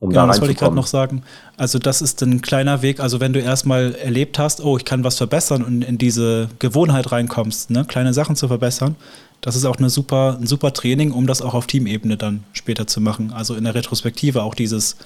Um 0.00 0.10
genau, 0.10 0.22
da 0.22 0.26
das 0.26 0.40
wollte 0.40 0.52
ich 0.52 0.58
gerade 0.58 0.74
noch 0.74 0.88
sagen. 0.88 1.22
Also 1.56 1.78
das 1.78 2.02
ist 2.02 2.20
ein 2.22 2.42
kleiner 2.42 2.82
Weg. 2.82 3.00
Also 3.00 3.20
wenn 3.20 3.32
du 3.32 3.40
erstmal 3.40 3.94
erlebt 3.94 4.38
hast, 4.38 4.62
oh, 4.62 4.76
ich 4.76 4.84
kann 4.84 5.04
was 5.04 5.16
verbessern 5.16 5.62
und 5.62 5.82
in 5.82 5.96
diese 5.96 6.48
Gewohnheit 6.58 7.12
reinkommst, 7.12 7.70
ne, 7.70 7.86
kleine 7.86 8.12
Sachen 8.12 8.36
zu 8.36 8.48
verbessern, 8.48 8.96
das 9.44 9.56
ist 9.56 9.66
auch 9.66 9.76
eine 9.76 9.90
super, 9.90 10.38
ein 10.40 10.46
super 10.46 10.72
Training, 10.72 11.12
um 11.12 11.26
das 11.26 11.42
auch 11.42 11.52
auf 11.52 11.66
Teamebene 11.66 12.16
dann 12.16 12.44
später 12.54 12.86
zu 12.86 13.02
machen. 13.02 13.30
Also 13.30 13.54
in 13.54 13.64
der 13.64 13.74
Retrospektive 13.74 14.42
auch 14.42 14.54
dieses, 14.54 14.96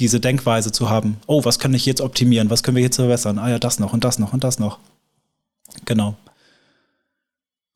diese 0.00 0.18
Denkweise 0.18 0.72
zu 0.72 0.90
haben. 0.90 1.18
Oh, 1.28 1.44
was 1.44 1.60
kann 1.60 1.72
ich 1.74 1.86
jetzt 1.86 2.00
optimieren? 2.00 2.50
Was 2.50 2.64
können 2.64 2.74
wir 2.74 2.82
jetzt 2.82 2.96
verbessern? 2.96 3.38
Ah 3.38 3.50
ja, 3.50 3.60
das 3.60 3.78
noch 3.78 3.92
und 3.92 4.02
das 4.02 4.18
noch 4.18 4.32
und 4.32 4.42
das 4.42 4.58
noch. 4.58 4.80
Genau. 5.84 6.16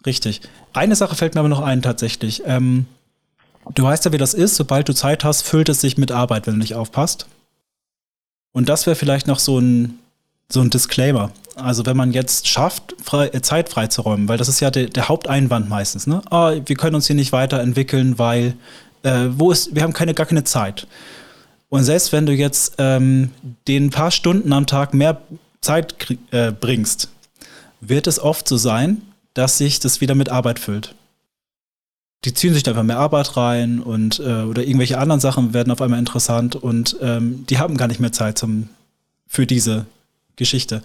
Richtig. 0.05 0.41
Eine 0.73 0.97
Sache 0.97 1.15
fällt 1.15 1.37
mir 1.37 1.41
aber 1.41 1.49
noch 1.49 1.63
ein 1.63 1.83
tatsächlich. 1.83 2.43
Ähm, 2.47 2.87
du 3.73 3.85
weißt 3.85 4.05
ja, 4.05 4.13
wie 4.13 4.19
das 4.19 4.35
ist. 4.35 4.57
Sobald 4.57 4.89
du 4.89 4.95
Zeit 4.95 5.23
hast, 5.23 5.43
füllt 5.43 5.69
es 5.69 5.81
sich 5.81 5.99
mit 5.99 6.11
Arbeit, 6.11 6.49
wenn 6.49 6.55
du 6.55 6.59
nicht 6.59 6.75
aufpasst. 6.75 7.27
Und 8.51 8.69
das 8.69 8.87
wäre 8.87 8.97
vielleicht 8.97 9.29
noch 9.29 9.39
so 9.39 9.61
ein, 9.61 10.01
so 10.49 10.63
ein 10.63 10.71
Disclaimer. 10.71 11.31
Also 11.55 11.85
wenn 11.87 11.97
man 11.97 12.13
jetzt 12.13 12.49
schafft, 12.49 12.95
frei, 13.03 13.29
äh, 13.29 13.43
Zeit 13.43 13.69
freizuräumen, 13.69 14.29
weil 14.29 14.39
das 14.39 14.49
ist 14.49 14.61
ja 14.61 14.71
de, 14.71 14.89
der 14.89 15.09
Haupteinwand 15.09 15.69
meistens, 15.69 16.07
ne? 16.07 16.23
Oh, 16.31 16.53
wir 16.65 16.77
können 16.77 16.95
uns 16.95 17.07
hier 17.07 17.17
nicht 17.17 17.33
weiterentwickeln, 17.33 18.19
weil 18.19 18.55
äh, 19.03 19.27
wo 19.31 19.51
ist, 19.51 19.75
wir 19.75 19.83
haben 19.83 19.93
keine, 19.93 20.15
gar 20.15 20.27
keine 20.27 20.45
Zeit. 20.45 20.87
Und 21.69 21.85
selbst 21.85 22.13
wenn 22.13 22.27
du 22.27 22.33
jetzt 22.33 22.75
ähm, 22.79 23.31
den 23.67 23.91
paar 23.91 24.11
Stunden 24.11 24.53
am 24.53 24.67
Tag 24.67 24.95
mehr 24.95 25.23
Zeit 25.61 25.95
äh, 26.31 26.53
bringst, 26.53 27.09
wird 27.81 28.07
es 28.07 28.19
oft 28.19 28.47
so 28.47 28.57
sein, 28.57 29.03
dass 29.35 29.59
sich 29.59 29.81
das 29.81 30.01
wieder 30.01 30.15
mit 30.15 30.29
Arbeit 30.29 30.59
füllt. 30.59 30.95
Die 32.25 32.35
ziehen 32.35 32.55
sich 32.55 32.63
da 32.63 32.73
einfach 32.73 32.85
mehr 32.85 32.99
Arbeit 32.99 33.37
rein 33.37 33.81
und 33.81 34.21
äh, 34.21 34.43
oder 34.43 34.63
irgendwelche 34.63 34.99
anderen 34.99 35.21
Sachen 35.21 35.55
werden 35.55 35.73
auf 35.73 35.81
einmal 35.81 35.99
interessant 35.99 36.55
und 36.55 36.97
ähm, 37.01 37.45
die 37.49 37.59
haben 37.59 37.77
gar 37.77 37.89
nicht 37.89 38.01
mehr 38.01 38.13
Zeit 38.13 38.39
zum, 38.39 38.69
für 39.27 39.47
diese 39.47 39.87
Geschichte. 40.37 40.83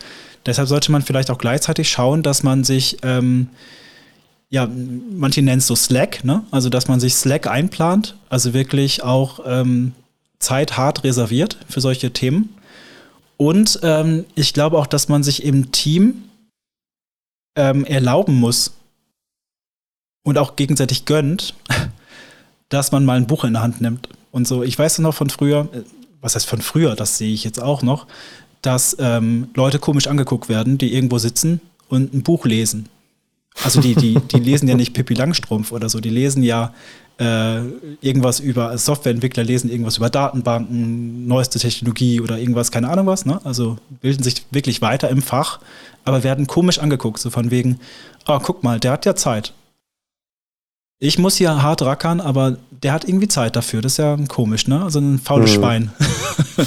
Deshalb 0.47 0.69
sollte 0.69 0.91
man 0.91 1.01
vielleicht 1.03 1.29
auch 1.29 1.37
gleichzeitig 1.37 1.89
schauen, 1.89 2.23
dass 2.23 2.41
man 2.41 2.63
sich, 2.63 2.97
ähm, 3.03 3.49
ja, 4.49 4.67
manche 5.11 5.41
nennen 5.41 5.59
es 5.59 5.67
so 5.67 5.75
Slack, 5.75 6.23
ne? 6.23 6.43
Also, 6.51 6.69
dass 6.69 6.87
man 6.87 7.01
sich 7.01 7.15
Slack 7.15 7.47
einplant, 7.47 8.15
also 8.29 8.53
wirklich 8.53 9.03
auch 9.03 9.41
ähm, 9.45 9.91
Zeit 10.39 10.77
hart 10.77 11.03
reserviert 11.03 11.57
für 11.67 11.81
solche 11.81 12.13
Themen. 12.13 12.55
Und 13.35 13.79
ähm, 13.83 14.25
ich 14.35 14.53
glaube 14.53 14.77
auch, 14.77 14.87
dass 14.87 15.09
man 15.09 15.21
sich 15.21 15.43
im 15.43 15.71
Team 15.71 16.23
ähm, 17.57 17.83
erlauben 17.83 18.35
muss 18.35 18.71
und 20.23 20.37
auch 20.37 20.55
gegenseitig 20.55 21.03
gönnt, 21.03 21.55
dass 22.69 22.91
man 22.93 23.03
mal 23.03 23.17
ein 23.17 23.27
Buch 23.27 23.43
in 23.43 23.53
der 23.53 23.63
Hand 23.63 23.81
nimmt. 23.81 24.07
Und 24.31 24.47
so, 24.47 24.63
ich 24.63 24.79
weiß 24.79 24.99
noch 24.99 25.13
von 25.13 25.29
früher, 25.29 25.67
äh, 25.73 25.81
was 26.21 26.35
heißt 26.35 26.47
von 26.47 26.61
früher, 26.61 26.95
das 26.95 27.17
sehe 27.17 27.33
ich 27.33 27.43
jetzt 27.43 27.61
auch 27.61 27.81
noch, 27.81 28.07
dass 28.67 28.97
ähm, 28.99 29.47
Leute 29.55 29.79
komisch 29.79 30.07
angeguckt 30.07 30.49
werden, 30.49 30.77
die 30.77 30.93
irgendwo 30.93 31.19
sitzen 31.19 31.61
und 31.87 32.13
ein 32.13 32.21
Buch 32.21 32.45
lesen. 32.45 32.89
Also 33.63 33.79
die, 33.79 33.95
die, 33.95 34.19
die 34.19 34.39
lesen 34.39 34.67
ja 34.67 34.75
nicht 34.75 34.93
Pippi 34.93 35.13
Langstrumpf 35.13 35.71
oder 35.71 35.87
so, 35.87 36.01
die 36.01 36.09
lesen 36.09 36.43
ja 36.43 36.73
äh, 37.17 37.61
irgendwas 38.01 38.41
über, 38.41 38.67
also 38.67 38.93
Softwareentwickler 38.93 39.45
lesen 39.45 39.71
irgendwas 39.71 39.95
über 39.95 40.09
Datenbanken, 40.09 41.27
neueste 41.27 41.59
Technologie 41.59 42.19
oder 42.19 42.37
irgendwas, 42.37 42.69
keine 42.69 42.89
Ahnung 42.89 43.07
was, 43.07 43.25
ne? 43.25 43.39
Also 43.45 43.77
bilden 44.01 44.21
sich 44.21 44.45
wirklich 44.51 44.81
weiter 44.81 45.07
im 45.09 45.21
Fach, 45.21 45.61
aber 46.03 46.23
werden 46.23 46.45
komisch 46.45 46.79
angeguckt, 46.79 47.19
so 47.19 47.29
von 47.29 47.51
wegen, 47.51 47.79
oh, 48.27 48.39
guck 48.43 48.63
mal, 48.63 48.81
der 48.81 48.91
hat 48.91 49.05
ja 49.05 49.15
Zeit. 49.15 49.53
Ich 50.99 51.19
muss 51.19 51.35
hier 51.35 51.61
hart 51.61 51.83
rackern, 51.83 52.19
aber 52.19 52.57
der 52.71 52.91
hat 52.93 53.07
irgendwie 53.07 53.27
Zeit 53.27 53.55
dafür. 53.55 53.81
Das 53.81 53.93
ist 53.93 53.97
ja 53.97 54.17
komisch, 54.27 54.67
ne? 54.67 54.83
Also 54.83 54.99
ein 54.99 55.19
faules 55.19 55.51
mhm. 55.51 55.55
Schwein. 55.55 55.91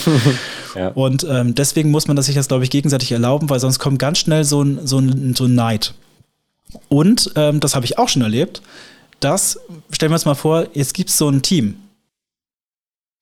ja. 0.76 0.88
Und 0.88 1.26
ähm, 1.28 1.54
deswegen 1.54 1.90
muss 1.90 2.06
man 2.06 2.16
das 2.16 2.26
sich 2.26 2.36
das, 2.36 2.48
glaube 2.48 2.64
ich, 2.64 2.70
gegenseitig 2.70 3.10
erlauben, 3.10 3.50
weil 3.50 3.58
sonst 3.58 3.80
kommt 3.80 3.98
ganz 3.98 4.18
schnell 4.18 4.44
so 4.44 4.62
ein, 4.62 4.86
so 4.86 4.98
ein, 4.98 5.34
so 5.34 5.44
ein 5.44 5.54
Neid. 5.54 5.94
Und 6.88 7.32
ähm, 7.34 7.58
das 7.58 7.74
habe 7.74 7.84
ich 7.84 7.98
auch 7.98 8.08
schon 8.08 8.22
erlebt, 8.22 8.62
dass, 9.18 9.58
stellen 9.90 10.12
wir 10.12 10.16
uns 10.16 10.24
mal 10.24 10.34
vor, 10.34 10.66
jetzt 10.74 10.94
gibt 10.94 11.10
es 11.10 11.18
so 11.18 11.28
ein 11.28 11.42
Team, 11.42 11.76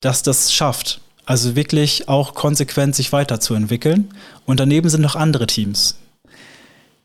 das 0.00 0.22
das 0.22 0.52
schafft. 0.52 1.00
Also 1.24 1.56
wirklich 1.56 2.08
auch 2.08 2.34
konsequent 2.34 2.94
sich 2.94 3.12
weiterzuentwickeln. 3.12 4.14
Und 4.46 4.60
daneben 4.60 4.88
sind 4.88 5.02
noch 5.02 5.16
andere 5.16 5.46
Teams. 5.46 5.96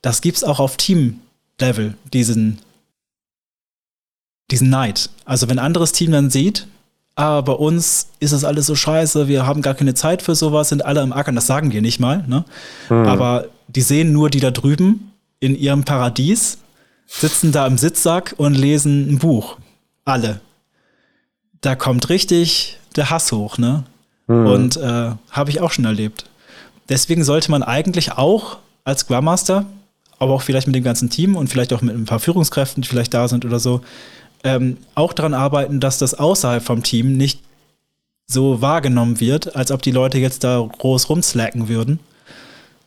Das 0.01 0.21
gibt 0.21 0.37
es 0.37 0.43
auch 0.43 0.59
auf 0.59 0.77
Team-Level, 0.77 1.95
diesen 2.13 2.59
diesen 4.53 4.69
Neid. 4.69 5.09
Also 5.25 5.49
wenn 5.49 5.57
ein 5.57 5.65
anderes 5.65 5.91
Team 5.91 6.11
dann 6.11 6.29
sieht, 6.29 6.67
ah, 7.15 7.41
bei 7.41 7.53
uns 7.53 8.07
ist 8.19 8.33
das 8.33 8.43
alles 8.43 8.67
so 8.67 8.75
scheiße, 8.75 9.27
wir 9.27 9.47
haben 9.47 9.63
gar 9.63 9.73
keine 9.73 9.95
Zeit 9.95 10.21
für 10.21 10.35
sowas, 10.35 10.69
sind 10.69 10.85
alle 10.85 11.01
im 11.01 11.11
Ackern, 11.11 11.35
das 11.35 11.47
sagen 11.47 11.71
wir 11.71 11.81
nicht 11.81 11.99
mal, 11.99 12.23
ne? 12.27 12.45
Mhm. 12.89 13.07
Aber 13.07 13.47
die 13.67 13.81
sehen 13.81 14.13
nur 14.13 14.29
die 14.29 14.39
da 14.39 14.51
drüben 14.51 15.11
in 15.39 15.55
ihrem 15.55 15.83
Paradies, 15.83 16.59
sitzen 17.07 17.51
da 17.51 17.65
im 17.65 17.79
Sitzsack 17.79 18.35
und 18.37 18.53
lesen 18.53 19.09
ein 19.09 19.17
Buch. 19.17 19.57
Alle. 20.05 20.39
Da 21.61 21.75
kommt 21.75 22.09
richtig 22.09 22.77
der 22.95 23.09
Hass 23.09 23.31
hoch, 23.31 23.57
ne? 23.57 23.83
Mhm. 24.27 24.45
Und 24.45 24.77
äh, 24.77 25.11
habe 25.31 25.49
ich 25.49 25.61
auch 25.61 25.71
schon 25.71 25.85
erlebt. 25.85 26.25
Deswegen 26.89 27.23
sollte 27.23 27.49
man 27.49 27.63
eigentlich 27.63 28.11
auch 28.11 28.57
als 28.83 29.01
Scrum 29.01 29.25
Master, 29.25 29.65
aber 30.19 30.33
auch 30.33 30.41
vielleicht 30.43 30.67
mit 30.67 30.75
dem 30.75 30.83
ganzen 30.83 31.09
Team 31.09 31.35
und 31.35 31.47
vielleicht 31.47 31.73
auch 31.73 31.81
mit 31.81 31.95
ein 31.95 32.05
paar 32.05 32.19
Führungskräften, 32.19 32.83
die 32.83 32.87
vielleicht 32.87 33.13
da 33.13 33.27
sind 33.27 33.45
oder 33.45 33.59
so, 33.59 33.81
ähm, 34.43 34.77
auch 34.95 35.13
daran 35.13 35.33
arbeiten, 35.33 35.79
dass 35.79 35.97
das 35.97 36.13
außerhalb 36.13 36.63
vom 36.63 36.83
Team 36.83 37.17
nicht 37.17 37.39
so 38.27 38.61
wahrgenommen 38.61 39.19
wird, 39.19 39.55
als 39.55 39.71
ob 39.71 39.81
die 39.81 39.91
Leute 39.91 40.17
jetzt 40.17 40.43
da 40.43 40.67
groß 40.77 41.09
rumslacken 41.09 41.67
würden, 41.67 41.99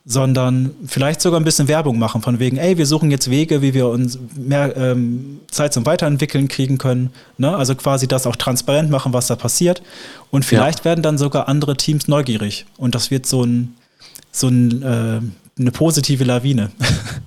sondern 0.05 0.71
vielleicht 0.85 1.21
sogar 1.21 1.39
ein 1.39 1.43
bisschen 1.43 1.67
Werbung 1.67 1.99
machen, 1.99 2.21
von 2.21 2.39
wegen, 2.39 2.57
ey, 2.57 2.77
wir 2.77 2.85
suchen 2.85 3.11
jetzt 3.11 3.29
Wege, 3.29 3.61
wie 3.61 3.73
wir 3.73 3.87
uns 3.87 4.17
mehr 4.35 4.75
ähm, 4.77 5.41
Zeit 5.51 5.73
zum 5.73 5.85
Weiterentwickeln 5.85 6.47
kriegen 6.47 6.77
können. 6.77 7.11
Ne? 7.37 7.55
Also 7.55 7.75
quasi 7.75 8.07
das 8.07 8.25
auch 8.25 8.35
transparent 8.35 8.89
machen, 8.89 9.13
was 9.13 9.27
da 9.27 9.35
passiert. 9.35 9.81
Und 10.31 10.45
vielleicht 10.45 10.79
ja. 10.79 10.85
werden 10.85 11.01
dann 11.01 11.17
sogar 11.17 11.47
andere 11.47 11.75
Teams 11.75 12.07
neugierig. 12.07 12.65
Und 12.77 12.95
das 12.95 13.11
wird 13.11 13.25
so, 13.25 13.43
ein, 13.43 13.75
so 14.31 14.47
ein, 14.47 14.81
äh, 14.81 15.21
eine 15.59 15.71
positive 15.71 16.23
Lawine. 16.23 16.71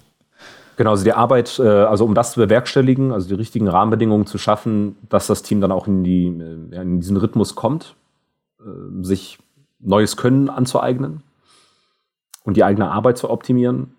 Genau, 0.81 0.93
also 0.93 1.05
die 1.05 1.12
Arbeit, 1.12 1.59
äh, 1.59 1.69
also 1.69 2.07
um 2.07 2.14
das 2.14 2.33
zu 2.33 2.40
bewerkstelligen, 2.40 3.12
also 3.12 3.29
die 3.29 3.35
richtigen 3.35 3.69
Rahmenbedingungen 3.69 4.25
zu 4.25 4.38
schaffen, 4.38 4.97
dass 5.11 5.27
das 5.27 5.43
Team 5.43 5.61
dann 5.61 5.73
auch 5.73 5.87
in, 5.87 6.05
die, 6.05 6.25
äh, 6.25 6.81
in 6.81 7.01
diesen 7.01 7.19
Rhythmus 7.19 7.55
kommt, 7.55 7.97
äh, 8.61 9.05
sich 9.05 9.38
neues 9.79 10.16
Können 10.16 10.49
anzueignen 10.49 11.23
und 12.45 12.57
die 12.57 12.64
eigene 12.64 12.90
Arbeit 12.90 13.19
zu 13.19 13.29
optimieren, 13.29 13.95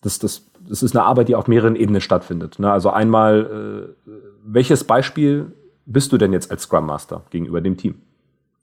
das, 0.00 0.18
das, 0.18 0.46
das 0.66 0.82
ist 0.82 0.96
eine 0.96 1.04
Arbeit, 1.04 1.28
die 1.28 1.36
auf 1.36 1.48
mehreren 1.48 1.76
Ebenen 1.76 2.00
stattfindet. 2.00 2.58
Ne? 2.58 2.72
Also 2.72 2.88
einmal, 2.88 3.94
welches 4.42 4.84
Beispiel 4.84 5.52
bist 5.84 6.12
du 6.12 6.16
denn 6.16 6.32
jetzt 6.32 6.50
als 6.50 6.62
Scrum 6.62 6.86
Master 6.86 7.24
gegenüber 7.28 7.60
dem 7.60 7.76
Team? 7.76 7.96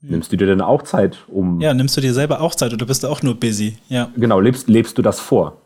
Nimmst 0.00 0.32
du 0.32 0.36
dir 0.36 0.48
denn 0.48 0.60
auch 0.60 0.82
Zeit, 0.82 1.18
um. 1.28 1.60
Ja, 1.60 1.72
nimmst 1.72 1.96
du 1.96 2.00
dir 2.00 2.14
selber 2.14 2.40
auch 2.40 2.56
Zeit 2.56 2.72
oder 2.72 2.84
bist 2.84 3.04
du 3.04 3.06
auch 3.06 3.22
nur 3.22 3.36
busy? 3.36 3.78
Ja. 3.88 4.10
Genau, 4.16 4.40
lebst, 4.40 4.68
lebst 4.68 4.98
du 4.98 5.02
das 5.02 5.20
vor? 5.20 5.58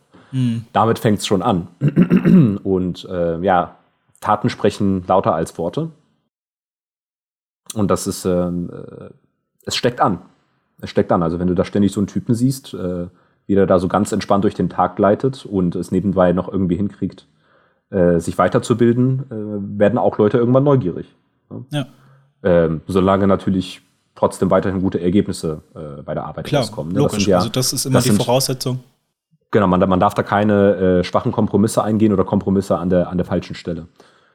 Damit 0.73 0.99
fängt 0.99 1.19
es 1.21 1.27
schon 1.27 1.43
an. 1.43 1.69
Und 2.65 3.05
äh, 3.09 3.39
ja, 3.41 3.77
Taten 4.21 4.49
sprechen 4.51 5.05
lauter 5.07 5.35
als 5.35 5.57
Worte. 5.59 5.91
Und 7.75 7.91
das 7.91 8.07
ist, 8.07 8.25
ähm, 8.25 8.71
äh, 8.71 9.11
es 9.65 9.77
steckt 9.77 10.01
an. 10.01 10.19
Es 10.81 10.91
steckt 10.91 11.11
an. 11.13 11.23
Also 11.23 11.39
wenn 11.39 11.49
du 11.49 11.55
da 11.55 11.65
ständig 11.65 11.93
so 11.93 12.01
einen 12.01 12.07
Typen 12.07 12.35
siehst, 12.35 12.75
äh, 12.75 13.07
wie 13.47 13.55
der 13.55 13.67
da 13.67 13.79
so 13.79 13.89
ganz 13.89 14.13
entspannt 14.13 14.45
durch 14.45 14.55
den 14.55 14.69
Tag 14.69 14.97
gleitet 14.97 15.47
und 15.47 15.75
es 15.77 15.91
nebenbei 15.93 16.33
noch 16.33 16.51
irgendwie 16.53 16.77
hinkriegt, 16.77 17.27
äh, 17.91 18.19
sich 18.19 18.37
weiterzubilden, 18.39 19.25
äh, 19.31 19.79
werden 19.79 19.99
auch 19.99 20.19
Leute 20.19 20.39
irgendwann 20.39 20.65
neugierig. 20.65 21.07
Ne? 21.51 21.65
Ja. 21.71 21.87
Ähm, 22.43 22.81
solange 22.87 23.27
natürlich 23.27 23.83
trotzdem 24.15 24.51
weiterhin 24.51 24.81
gute 24.81 25.01
Ergebnisse 25.01 25.63
äh, 25.75 26.03
bei 26.03 26.15
der 26.15 26.25
Arbeit 26.25 26.47
Klar, 26.47 26.63
rauskommen. 26.63 26.93
ne? 26.93 27.03
Das 27.03 27.13
logisch. 27.13 27.25
sind 27.25 27.31
ja- 27.31 27.39
also 27.39 27.49
das 27.51 27.73
ist 27.73 27.87
immer 27.87 27.95
das 27.95 28.05
die 28.05 28.11
sind- 28.11 28.23
Voraussetzung. 28.23 28.81
Genau, 29.57 29.69
man, 29.69 29.89
man 29.89 30.01
darf 30.01 30.13
da 30.13 30.23
keine 30.23 30.77
äh, 30.77 31.03
schwachen 31.03 31.33
Kompromisse 31.33 31.83
eingehen 31.83 32.13
oder 32.13 32.25
Kompromisse 32.25 32.77
an 32.77 32.91
der, 32.91 33.09
an 33.09 33.17
der 33.17 33.25
falschen 33.25 33.55
Stelle. 33.55 33.87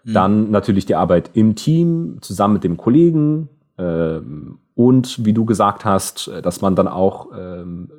Mhm. 0.04 0.14
Dann 0.14 0.50
natürlich 0.50 0.88
die 0.88 0.96
Arbeit 0.96 1.30
im 1.34 1.54
Team, 1.54 2.18
zusammen 2.22 2.56
mit 2.56 2.64
dem 2.64 2.76
Kollegen 2.76 3.48
ähm, 3.78 4.58
und 4.74 5.24
wie 5.24 5.34
du 5.34 5.46
gesagt 5.46 5.86
hast, 5.86 6.28
äh, 6.28 6.42
dass 6.42 6.62
man 6.62 6.76
dann 6.76 6.88
auch 6.88 7.28
ähm, 7.38 7.92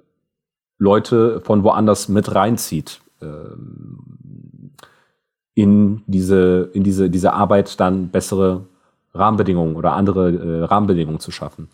Leute 0.79 1.41
von 1.43 1.63
woanders 1.63 2.09
mit 2.09 2.35
reinzieht 2.35 3.01
ähm, 3.21 4.73
in 5.55 6.03
diese, 6.09 6.71
in 6.73 6.83
diese, 6.83 7.09
diese 7.09 7.35
Arbeit 7.35 7.79
dann 7.79 8.09
bessere 8.09 8.63
Rahmenbedingungen 9.15 9.77
oder 9.77 9.93
andere 9.93 10.33
äh, 10.33 10.65
Rahmenbedingungen 10.65 11.21
zu 11.21 11.31
schaffen. 11.31 11.69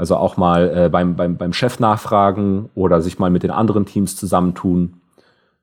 Also 0.00 0.16
auch 0.16 0.38
mal 0.38 0.72
äh, 0.74 0.88
beim, 0.88 1.14
beim, 1.14 1.36
beim 1.36 1.52
Chef 1.52 1.78
nachfragen 1.78 2.70
oder 2.74 3.02
sich 3.02 3.18
mal 3.18 3.28
mit 3.28 3.42
den 3.42 3.50
anderen 3.50 3.84
Teams 3.84 4.16
zusammentun. 4.16 4.94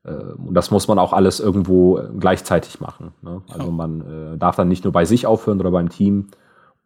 Äh, 0.04 0.12
und 0.12 0.54
das 0.54 0.70
muss 0.70 0.86
man 0.86 1.00
auch 1.00 1.12
alles 1.12 1.40
irgendwo 1.40 1.98
äh, 1.98 2.04
gleichzeitig 2.20 2.78
machen. 2.78 3.10
Ne? 3.20 3.42
Also 3.52 3.72
man 3.72 4.00
äh, 4.34 4.38
darf 4.38 4.54
dann 4.54 4.68
nicht 4.68 4.84
nur 4.84 4.92
bei 4.92 5.04
sich 5.04 5.26
aufhören 5.26 5.58
oder 5.58 5.72
beim 5.72 5.88
Team 5.88 6.28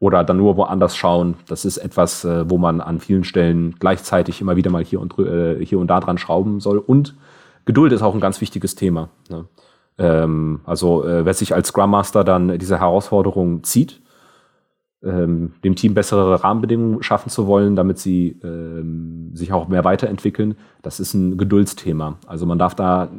oder 0.01 0.25
dann 0.25 0.39
nur 0.39 0.57
woanders 0.57 0.97
schauen. 0.97 1.35
Das 1.47 1.67
ist 1.67 1.77
etwas, 1.77 2.25
äh, 2.25 2.49
wo 2.49 2.57
man 2.57 2.81
an 2.81 3.01
vielen 3.01 3.23
Stellen 3.23 3.77
gleichzeitig 3.79 4.41
immer 4.41 4.57
wieder 4.57 4.71
mal 4.71 4.83
hier 4.83 5.03
und, 5.03 5.19
äh, 5.19 5.63
hier 5.63 5.79
und 5.79 5.89
da 5.89 6.01
dran 6.01 6.17
schrauben 6.17 6.59
soll. 6.59 6.79
Und 6.79 7.15
Geduld 7.67 7.93
ist 7.93 8.01
auch 8.01 8.15
ein 8.15 8.21
ganz 8.23 8.41
wichtiges 8.41 8.77
Thema. 8.77 9.11
Ne? 9.29 9.45
Ähm, 9.99 10.61
also 10.65 11.05
wer 11.05 11.35
sich 11.35 11.55
als 11.55 11.69
Scrum 11.69 11.91
Master 11.91 12.25
dann 12.25 12.59
diese 12.59 12.81
Herausforderung 12.81 13.63
zieht, 13.63 14.01
ähm, 15.05 15.53
dem 15.65 15.75
Team 15.75 15.95
bessere 15.95 16.43
Rahmenbedingungen 16.43 17.03
schaffen 17.03 17.31
zu 17.31 17.47
wollen, 17.47 17.77
damit 17.77 17.99
sie 17.99 18.39
ähm, 18.43 19.31
sich 19.35 19.53
auch 19.53 19.69
mehr 19.69 19.85
weiterentwickeln, 19.85 20.57
das 20.83 21.01
ist 21.01 21.15
ein 21.15 21.37
Geduldsthema. 21.39 22.19
Also 22.27 22.47
man 22.47 22.59
darf 22.59 22.75
da 22.75 23.11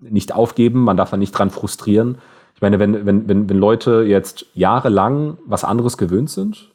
nicht 0.00 0.34
aufgeben, 0.34 0.80
man 0.80 0.96
darf 0.96 1.10
da 1.10 1.16
nicht 1.16 1.32
dran 1.32 1.50
frustrieren. 1.50 2.18
Ich 2.54 2.62
meine, 2.62 2.78
wenn, 2.78 3.06
wenn, 3.06 3.28
wenn, 3.28 3.48
wenn 3.48 3.58
Leute 3.58 4.02
jetzt 4.02 4.46
jahrelang 4.54 5.38
was 5.46 5.64
anderes 5.64 5.96
gewöhnt 5.96 6.30
sind 6.30 6.74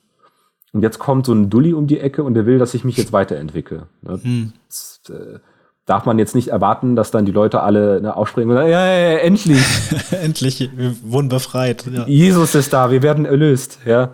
und 0.71 0.81
jetzt 0.81 0.99
kommt 0.99 1.25
so 1.25 1.33
ein 1.33 1.49
Dulli 1.49 1.73
um 1.73 1.87
die 1.87 1.99
Ecke 1.99 2.23
und 2.23 2.33
der 2.33 2.45
will, 2.45 2.57
dass 2.57 2.73
ich 2.73 2.83
mich 2.83 2.97
jetzt 2.97 3.11
weiterentwickle. 3.11 3.87
Ne? 4.01 4.51
Das, 4.67 5.01
äh, 5.09 5.39
darf 5.85 6.05
man 6.05 6.17
jetzt 6.17 6.35
nicht 6.35 6.47
erwarten, 6.47 6.95
dass 6.95 7.11
dann 7.11 7.25
die 7.25 7.31
Leute 7.31 7.61
alle 7.61 8.01
ne, 8.01 8.15
aufspringen 8.15 8.51
und 8.51 8.55
sagen, 8.55 8.71
ja, 8.71 8.85
ja, 8.85 9.11
ja, 9.11 9.17
endlich, 9.17 9.61
Endlich, 10.11 10.69
wir 10.75 10.95
wurden 11.03 11.29
befreit. 11.29 11.85
Ja. 11.91 12.05
Jesus 12.07 12.55
ist 12.55 12.71
da, 12.71 12.91
wir 12.91 13.03
werden 13.03 13.25
erlöst. 13.25 13.79
Ja. 13.85 14.11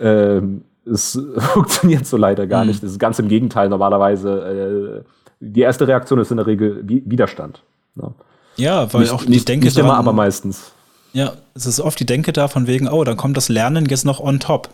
Ähm, 0.00 0.62
es 0.84 1.18
funktioniert 1.38 2.06
so 2.06 2.16
leider 2.16 2.46
gar 2.46 2.64
nicht. 2.64 2.82
Das 2.82 2.90
ist 2.92 2.98
ganz 2.98 3.18
im 3.18 3.28
Gegenteil. 3.28 3.68
Normalerweise, 3.68 5.02
äh, 5.02 5.08
die 5.40 5.60
erste 5.60 5.86
Reaktion 5.88 6.18
ist 6.18 6.30
in 6.30 6.36
der 6.38 6.46
Regel 6.46 6.82
Wi- 6.88 7.02
Widerstand. 7.06 7.62
Ne? 7.94 8.12
Ja, 8.56 8.92
weil 8.92 9.02
Nicht, 9.02 9.12
auch 9.12 9.22
die 9.24 9.30
nicht, 9.30 9.48
Denke 9.48 9.66
nicht 9.66 9.78
immer, 9.78 9.88
daran- 9.88 10.00
aber 10.00 10.12
meistens. 10.12 10.72
Ja, 11.12 11.32
es 11.54 11.66
ist 11.66 11.80
oft 11.80 11.98
die 12.00 12.06
Denke 12.06 12.32
da 12.32 12.48
von 12.48 12.66
wegen, 12.66 12.88
oh, 12.88 13.04
dann 13.04 13.16
kommt 13.16 13.36
das 13.36 13.48
Lernen 13.48 13.86
jetzt 13.86 14.04
noch 14.04 14.18
on 14.20 14.40
top. 14.40 14.68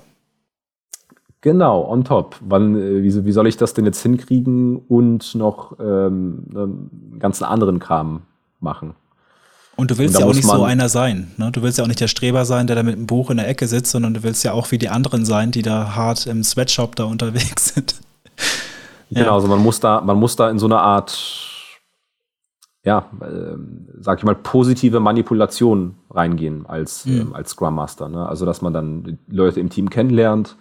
Genau, 1.41 1.89
on 1.89 2.05
top. 2.05 2.37
Wann, 2.41 2.75
äh, 2.77 3.03
wie, 3.03 3.25
wie 3.25 3.33
soll 3.33 3.47
ich 3.47 3.57
das 3.57 3.75
denn 3.75 3.85
jetzt 3.85 4.03
hinkriegen 4.03 4.77
und 4.77 5.35
noch 5.35 5.79
ähm, 5.79 6.45
einen 6.51 7.17
ganzen 7.21 7.45
anderen 7.45 7.79
Kram 7.79 8.23
machen? 8.61 8.95
Und 9.79 9.93
du 9.93 9.99
willst 9.99 10.17
Und 10.17 10.23
ja 10.23 10.27
auch 10.27 10.35
nicht 10.35 10.45
so 10.45 10.65
einer 10.65 10.89
sein. 10.89 11.31
Ne? 11.37 11.53
Du 11.53 11.63
willst 11.63 11.79
ja 11.79 11.85
auch 11.85 11.89
nicht 11.89 12.01
der 12.01 12.09
Streber 12.09 12.45
sein, 12.45 12.67
der 12.67 12.75
da 12.75 12.83
mit 12.83 12.97
einem 12.97 13.07
Buch 13.07 13.31
in 13.31 13.37
der 13.37 13.47
Ecke 13.49 13.69
sitzt, 13.69 13.93
sondern 13.93 14.13
du 14.13 14.25
willst 14.25 14.43
ja 14.43 14.53
auch 14.53 14.73
wie 14.73 14.79
die 14.79 14.89
anderen 14.89 15.25
sein, 15.25 15.53
die 15.53 15.63
da 15.63 15.95
hart 15.95 16.27
im 16.27 16.43
Sweatshop 16.43 16.97
da 16.97 17.05
unterwegs 17.05 17.69
sind. 17.75 17.95
Ja. 19.11 19.23
Genau, 19.23 19.35
also 19.37 19.47
man 19.47 19.61
muss 19.61 19.79
da, 19.79 20.01
man 20.01 20.19
muss 20.19 20.35
da 20.35 20.51
in 20.51 20.59
so 20.59 20.67
eine 20.67 20.81
Art, 20.81 21.17
ja, 22.83 23.07
ähm, 23.23 23.87
sag 24.01 24.19
ich 24.19 24.25
mal, 24.25 24.35
positive 24.35 24.99
Manipulation 24.99 25.95
reingehen 26.11 26.67
als, 26.67 27.07
ähm, 27.07 27.33
als 27.33 27.51
Scrum 27.51 27.77
Master. 27.77 28.09
Ne? 28.09 28.29
Also, 28.29 28.47
dass 28.47 28.61
man 28.61 28.73
dann 28.73 29.05
die 29.05 29.17
Leute 29.29 29.61
im 29.61 29.71
Team 29.71 29.91
kennenlernt, 29.91 30.57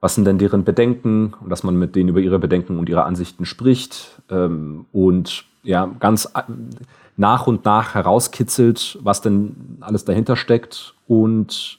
was 0.00 0.14
sind 0.14 0.24
denn 0.24 0.38
deren 0.38 0.64
Bedenken 0.64 1.34
und 1.38 1.50
dass 1.50 1.64
man 1.64 1.76
mit 1.76 1.94
denen 1.94 2.08
über 2.08 2.20
ihre 2.20 2.38
Bedenken 2.38 2.78
und 2.78 2.88
ihre 2.88 3.04
Ansichten 3.04 3.44
spricht 3.44 4.22
ähm, 4.30 4.86
und 4.90 5.44
ja, 5.68 5.86
ganz 6.00 6.24
äh, 6.34 6.42
nach 7.18 7.46
und 7.46 7.64
nach 7.66 7.94
herauskitzelt, 7.94 8.98
was 9.02 9.20
denn 9.20 9.76
alles 9.80 10.04
dahinter 10.06 10.34
steckt 10.34 10.94
und 11.06 11.78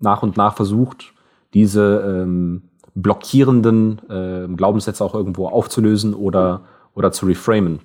nach 0.00 0.22
und 0.22 0.36
nach 0.36 0.54
versucht, 0.54 1.14
diese 1.54 2.04
ähm, 2.06 2.62
blockierenden 2.94 4.02
ähm, 4.10 4.56
Glaubenssätze 4.56 5.02
auch 5.02 5.14
irgendwo 5.14 5.48
aufzulösen 5.48 6.12
oder, 6.14 6.60
oder 6.94 7.10
zu 7.10 7.24
reframen. 7.26 7.80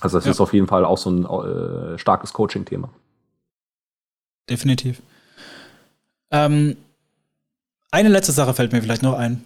Also 0.00 0.18
das 0.18 0.24
Ja. 0.24 0.32
ist 0.32 0.40
auf 0.40 0.52
jeden 0.54 0.66
Fall 0.66 0.84
auch 0.84 0.98
so 0.98 1.10
ein 1.10 1.24
äh, 1.24 1.98
starkes 1.98 2.32
Coaching-Thema. 2.32 2.88
Definitiv. 4.48 5.00
Ähm, 6.32 6.76
eine 7.92 8.08
letzte 8.08 8.32
Sache 8.32 8.54
fällt 8.54 8.72
mir 8.72 8.82
vielleicht 8.82 9.02
noch 9.02 9.14
ein. 9.14 9.44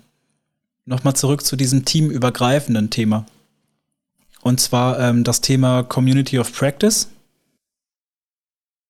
Nochmal 0.87 1.15
zurück 1.17 1.45
zu 1.45 1.57
diesem 1.57 1.85
teamübergreifenden 1.85 2.89
Thema. 2.89 3.27
Und 4.45 4.61
zwar 4.61 5.01
ähm, 5.01 5.25
das 5.25 5.41
Thema 5.41 5.83
Community 5.83 6.39
of 6.39 6.53
Practice. 6.53 7.09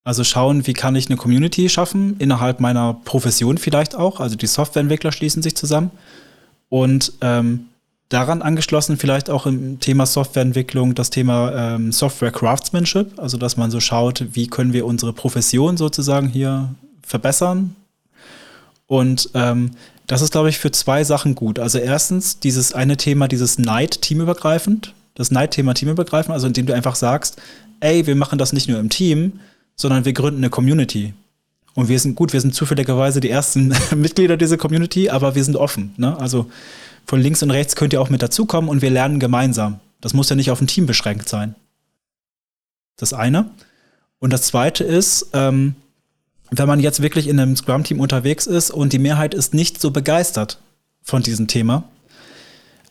Also 0.02 0.24
schauen, 0.24 0.66
wie 0.66 0.72
kann 0.72 0.96
ich 0.96 1.06
eine 1.06 1.16
Community 1.16 1.68
schaffen, 1.68 2.16
innerhalb 2.18 2.58
meiner 2.58 2.94
Profession 3.04 3.56
vielleicht 3.56 3.94
auch. 3.94 4.18
Also 4.18 4.34
die 4.34 4.48
Softwareentwickler 4.48 5.12
schließen 5.12 5.44
sich 5.44 5.54
zusammen. 5.54 5.92
Und 6.68 7.12
ähm, 7.20 7.66
daran 8.08 8.42
angeschlossen 8.42 8.96
vielleicht 8.96 9.30
auch 9.30 9.46
im 9.46 9.78
Thema 9.78 10.06
Softwareentwicklung 10.06 10.96
das 10.96 11.10
Thema 11.10 11.52
ähm, 11.76 11.92
Software 11.92 12.32
Craftsmanship. 12.32 13.16
Also 13.20 13.38
dass 13.38 13.56
man 13.56 13.70
so 13.70 13.78
schaut, 13.78 14.24
wie 14.32 14.48
können 14.48 14.72
wir 14.72 14.84
unsere 14.84 15.12
Profession 15.12 15.76
sozusagen 15.76 16.28
hier 16.28 16.74
verbessern. 17.06 17.76
Und 18.88 19.30
ähm, 19.34 19.70
das 20.08 20.20
ist, 20.20 20.32
glaube 20.32 20.48
ich, 20.48 20.58
für 20.58 20.72
zwei 20.72 21.04
Sachen 21.04 21.36
gut. 21.36 21.60
Also 21.60 21.78
erstens 21.78 22.40
dieses 22.40 22.72
eine 22.72 22.96
Thema, 22.96 23.28
dieses 23.28 23.56
Night 23.58 24.02
teamübergreifend, 24.02 24.92
das 25.14 25.31
Night-Thema 25.31 25.74
teamübergreifend, 25.74 26.33
also 26.33 26.46
indem 26.46 26.66
du 26.66 26.74
einfach 26.74 26.96
sagst, 26.96 27.40
ey, 27.81 28.07
wir 28.07 28.16
machen 28.16 28.38
das 28.38 28.53
nicht 28.53 28.68
nur 28.68 28.79
im 28.79 28.90
Team, 28.90 29.40
sondern 29.77 30.05
wir 30.05 30.12
gründen 30.12 30.40
eine 30.40 30.50
Community. 30.50 31.14
Und 31.74 31.88
wir 31.88 31.98
sind 31.98 32.14
gut, 32.14 32.33
wir 32.33 32.40
sind 32.40 32.55
zufälligerweise 32.55 33.20
die 33.20 33.31
ersten 33.31 33.74
Mitglieder 33.94 34.37
dieser 34.37 34.57
Community, 34.57 35.11
aber 35.11 35.35
wir 35.35 35.44
sind 35.44 35.57
offen. 35.57 35.94
Ne? 35.96 36.16
Also 36.18 36.50
von 37.07 37.20
links 37.20 37.42
und 37.42 37.50
rechts 37.50 37.77
könnt 37.77 37.92
ihr 37.92 38.00
auch 38.00 38.11
mit 38.11 38.22
dazukommen 38.22 38.70
und 38.70 38.83
wir 38.83 38.90
lernen 38.90 39.20
gemeinsam. 39.20 39.81
Das 40.00 40.14
muss 40.14 40.29
ja 40.29 40.37
nicht 40.37 40.50
auf 40.50 40.61
ein 40.61 40.66
Team 40.66 40.87
beschränkt 40.87 41.29
sein. 41.29 41.55
Das 42.96 43.12
eine. 43.12 43.50
Und 44.20 44.33
das 44.33 44.42
zweite 44.42 44.85
ist, 44.85 45.31
ähm, 45.33 45.74
wenn 46.50 46.68
man 46.68 46.81
jetzt 46.81 47.03
wirklich 47.03 47.27
in 47.27 47.40
einem 47.40 47.57
Scrum-Team 47.57 48.00
unterwegs 48.00 48.46
ist 48.46 48.70
und 48.70 48.92
die 48.92 48.98
Mehrheit 48.98 49.35
ist 49.35 49.55
nicht 49.55 49.81
so 49.81 49.90
begeistert 49.90 50.61
von 51.03 51.22
diesem 51.22 51.48
Thema, 51.48 51.85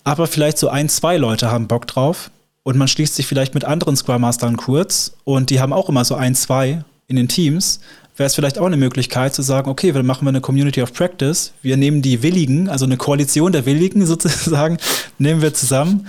aber 0.04 0.28
vielleicht 0.28 0.58
so 0.58 0.70
ein, 0.70 0.90
zwei 0.90 1.18
Leute 1.18 1.52
haben 1.52 1.68
Bock 1.68 1.88
drauf 1.88 2.32
und 2.64 2.78
man 2.78 2.88
schließt 2.88 3.16
sich 3.16 3.28
vielleicht 3.28 3.54
mit 3.54 3.66
anderen 3.66 3.96
Scrum 3.96 4.22
Mastern 4.22 4.58
kurz 4.58 5.14
und 5.24 5.50
die 5.50 5.60
haben 5.60 5.74
auch 5.74 5.90
immer 5.90 6.06
so 6.06 6.16
ein, 6.16 6.36
zwei 6.36 6.84
in 7.08 7.16
den 7.16 7.28
Teams, 7.28 7.80
wäre 8.16 8.28
es 8.28 8.36
vielleicht 8.36 8.60
auch 8.60 8.66
eine 8.66 8.78
Möglichkeit 8.78 9.34
zu 9.34 9.42
sagen, 9.42 9.70
okay, 9.70 9.92
dann 9.92 10.06
machen 10.06 10.26
wir 10.26 10.30
eine 10.30 10.42
Community 10.42 10.82
of 10.82 10.94
Practice, 10.94 11.54
wir 11.62 11.78
nehmen 11.78 12.02
die 12.02 12.24
Willigen, 12.24 12.70
also 12.70 12.86
eine 12.86 12.98
Koalition 12.98 13.52
der 13.52 13.66
Willigen 13.66 14.06
sozusagen, 14.06 14.78
nehmen 15.18 15.42
wir 15.42 15.54
zusammen 15.54 16.08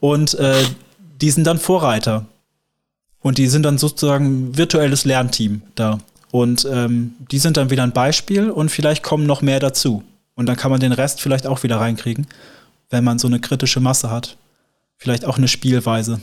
und 0.00 0.34
äh, 0.34 0.62
die 1.20 1.30
sind 1.30 1.46
dann 1.46 1.58
Vorreiter. 1.58 2.26
Und 3.20 3.38
die 3.38 3.48
sind 3.48 3.64
dann 3.64 3.76
sozusagen 3.76 4.56
virtuelles 4.56 5.04
Lernteam 5.04 5.62
da. 5.74 5.98
Und 6.30 6.68
ähm, 6.70 7.14
die 7.30 7.38
sind 7.38 7.56
dann 7.56 7.70
wieder 7.70 7.82
ein 7.82 7.92
Beispiel 7.92 8.50
und 8.50 8.70
vielleicht 8.70 9.02
kommen 9.02 9.26
noch 9.26 9.42
mehr 9.42 9.58
dazu. 9.58 10.04
Und 10.36 10.46
dann 10.46 10.56
kann 10.56 10.70
man 10.70 10.78
den 10.78 10.92
Rest 10.92 11.20
vielleicht 11.20 11.46
auch 11.46 11.62
wieder 11.64 11.78
reinkriegen, 11.78 12.26
wenn 12.90 13.04
man 13.04 13.18
so 13.18 13.26
eine 13.26 13.40
kritische 13.40 13.80
Masse 13.80 14.10
hat. 14.10 14.36
Vielleicht 14.96 15.24
auch 15.24 15.38
eine 15.38 15.48
Spielweise. 15.48 16.20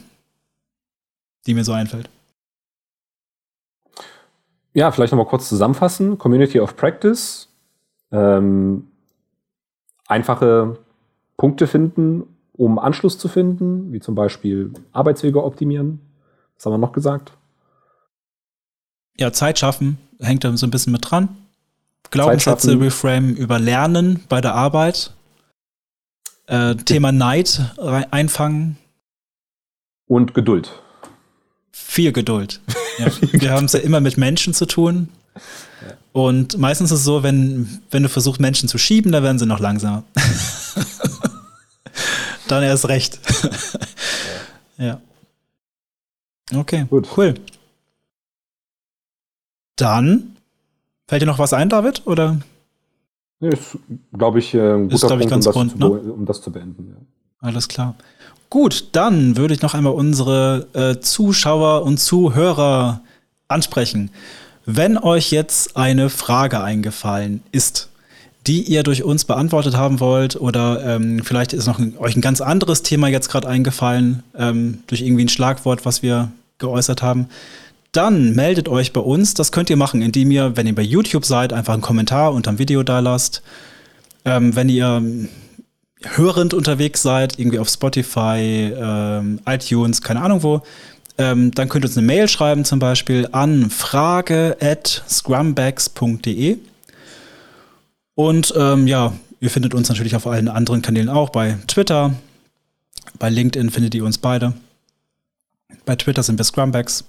die 1.45 1.53
mir 1.53 1.65
so 1.65 1.73
einfällt. 1.73 2.09
Ja, 4.73 4.91
vielleicht 4.91 5.11
nochmal 5.11 5.27
kurz 5.27 5.49
zusammenfassen. 5.49 6.17
Community 6.17 6.59
of 6.59 6.77
Practice. 6.77 7.49
Ähm, 8.11 8.87
einfache 10.07 10.79
Punkte 11.35 11.67
finden, 11.67 12.23
um 12.53 12.79
Anschluss 12.79 13.17
zu 13.17 13.27
finden, 13.27 13.91
wie 13.91 13.99
zum 13.99 14.15
Beispiel 14.15 14.73
Arbeitswege 14.93 15.43
optimieren. 15.43 15.99
Was 16.55 16.65
haben 16.65 16.73
wir 16.73 16.77
noch 16.77 16.93
gesagt? 16.93 17.33
Ja, 19.19 19.33
Zeit 19.33 19.59
schaffen 19.59 19.97
hängt 20.25 20.43
da 20.43 20.55
so 20.57 20.65
ein 20.65 20.71
bisschen 20.71 20.93
mit 20.93 21.09
dran. 21.09 21.29
Glaubenssätze 22.11 22.79
reframe 22.79 23.33
über 23.33 23.59
Lernen 23.59 24.23
bei 24.29 24.41
der 24.41 24.55
Arbeit. 24.55 25.11
Äh, 26.53 26.75
Thema 26.75 27.11
Neid 27.11 27.61
einfangen. 28.11 28.77
Und 30.05 30.35
Geduld. 30.35 30.71
Viel 31.71 32.11
Geduld. 32.11 32.61
Ja, 32.99 33.07
wir 33.31 33.49
haben 33.49 33.65
es 33.65 33.73
ja 33.73 33.79
immer 33.79 34.01
mit 34.01 34.17
Menschen 34.17 34.53
zu 34.53 34.67
tun. 34.67 35.09
Und 36.11 36.59
meistens 36.59 36.91
ist 36.91 36.99
es 36.99 37.05
so, 37.05 37.23
wenn, 37.23 37.81
wenn 37.89 38.03
du 38.03 38.09
versuchst, 38.09 38.39
Menschen 38.39 38.69
zu 38.69 38.77
schieben, 38.77 39.11
dann 39.11 39.23
werden 39.23 39.39
sie 39.39 39.47
noch 39.47 39.59
langsamer. 39.59 40.03
dann 42.47 42.61
erst 42.61 42.87
recht. 42.87 43.19
ja. 44.77 45.01
Okay, 46.53 46.85
Gut. 46.87 47.07
cool. 47.17 47.33
Dann 49.75 50.35
fällt 51.07 51.23
dir 51.23 51.25
noch 51.25 51.39
was 51.39 51.53
ein, 51.53 51.69
David? 51.69 52.05
Oder? 52.05 52.37
Nee, 53.43 53.49
ist, 53.49 53.77
glaube 54.17 54.39
ich, 54.39 54.53
äh, 54.53 54.59
ein 54.59 54.87
guter 54.87 55.19
ist, 55.19 55.29
Punkt, 55.29 55.45
um, 55.45 55.51
rund, 55.51 55.73
das 55.73 55.79
ne? 55.79 56.01
zu, 56.01 56.13
um 56.13 56.25
das 56.25 56.41
zu 56.41 56.49
beenden. 56.49 56.87
Ja. 56.91 56.95
Alles 57.45 57.67
klar. 57.67 57.95
Gut, 58.49 58.87
dann 58.93 59.35
würde 59.35 59.53
ich 59.53 59.61
noch 59.61 59.73
einmal 59.73 59.91
unsere 59.91 60.67
äh, 60.71 61.01
Zuschauer 61.01 61.83
und 61.83 61.97
Zuhörer 61.97 63.01
ansprechen. 63.49 64.11
Wenn 64.65 64.97
euch 64.97 65.31
jetzt 65.31 65.75
eine 65.75 66.09
Frage 66.09 66.61
eingefallen 66.61 67.43
ist, 67.51 67.89
die 68.47 68.61
ihr 68.63 68.83
durch 68.83 69.03
uns 69.03 69.25
beantwortet 69.25 69.75
haben 69.75 69.99
wollt, 69.99 70.37
oder 70.37 70.95
ähm, 70.95 71.21
vielleicht 71.21 71.51
ist 71.51 71.67
noch 71.67 71.79
ein, 71.79 71.97
euch 71.97 72.15
ein 72.15 72.21
ganz 72.21 72.39
anderes 72.39 72.81
Thema 72.81 73.09
jetzt 73.09 73.27
gerade 73.27 73.49
eingefallen, 73.49 74.23
ähm, 74.37 74.83
durch 74.87 75.01
irgendwie 75.01 75.25
ein 75.25 75.29
Schlagwort, 75.29 75.85
was 75.85 76.01
wir 76.01 76.31
geäußert 76.59 77.01
haben, 77.01 77.27
dann 77.93 78.33
meldet 78.33 78.67
euch 78.67 78.91
bei 78.91 79.01
uns. 79.01 79.33
Das 79.33 79.51
könnt 79.51 79.69
ihr 79.69 79.77
machen, 79.77 80.01
indem 80.01 80.31
ihr, 80.31 80.57
wenn 80.57 80.67
ihr 80.67 80.75
bei 80.75 80.81
YouTube 80.81 81.25
seid, 81.25 81.53
einfach 81.53 81.73
einen 81.73 81.81
Kommentar 81.81 82.33
unter 82.33 82.51
dem 82.51 82.59
Video 82.59 82.83
da 82.83 82.99
lasst. 82.99 83.41
Ähm, 84.25 84.55
wenn 84.55 84.67
ihr 84.67 85.01
hörend 86.03 86.53
unterwegs 86.53 87.01
seid, 87.01 87.39
irgendwie 87.39 87.59
auf 87.59 87.69
Spotify, 87.69 88.73
ähm, 88.75 89.39
iTunes, 89.45 90.01
keine 90.01 90.21
Ahnung 90.21 90.43
wo, 90.43 90.61
ähm, 91.17 91.51
dann 91.51 91.69
könnt 91.69 91.85
ihr 91.85 91.87
uns 91.87 91.97
eine 91.97 92.05
Mail 92.05 92.27
schreiben, 92.27 92.65
zum 92.65 92.79
Beispiel 92.79 93.29
an 93.31 93.69
frage 93.69 94.57
at 94.59 95.03
scrumbags.de. 95.07 96.57
Und 98.15 98.53
ähm, 98.57 98.87
ja, 98.87 99.13
ihr 99.39 99.49
findet 99.49 99.73
uns 99.73 99.89
natürlich 99.89 100.15
auf 100.15 100.27
allen 100.27 100.47
anderen 100.47 100.81
Kanälen 100.81 101.09
auch, 101.09 101.29
bei 101.29 101.57
Twitter, 101.67 102.13
bei 103.19 103.29
LinkedIn 103.29 103.69
findet 103.69 103.95
ihr 103.95 104.03
uns 104.03 104.17
beide. 104.17 104.53
Bei 105.85 105.95
Twitter 105.95 106.23
sind 106.23 106.39
wir 106.39 106.45
Scrumbags. 106.45 107.05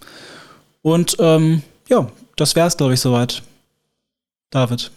Und 0.85 1.17
ähm, 1.19 1.63
ja, 1.89 2.07
das 2.37 2.55
wäre 2.55 2.69
es, 2.69 2.77
glaube 2.77 2.93
ich, 2.93 3.01
soweit. 3.01 3.43
David. 4.51 4.93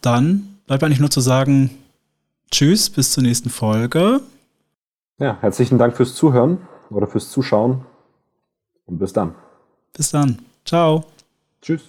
Dann 0.00 0.58
bleibt 0.66 0.84
eigentlich 0.84 1.00
nur 1.00 1.10
zu 1.10 1.20
sagen, 1.20 1.70
Tschüss, 2.52 2.88
bis 2.88 3.10
zur 3.10 3.24
nächsten 3.24 3.50
Folge. 3.50 4.20
Ja, 5.18 5.38
herzlichen 5.40 5.76
Dank 5.76 5.96
fürs 5.96 6.14
Zuhören 6.14 6.68
oder 6.88 7.08
fürs 7.08 7.30
Zuschauen 7.30 7.84
und 8.86 8.98
bis 8.98 9.12
dann. 9.12 9.34
Bis 9.92 10.12
dann. 10.12 10.38
Ciao. 10.64 11.04
Tschüss. 11.60 11.82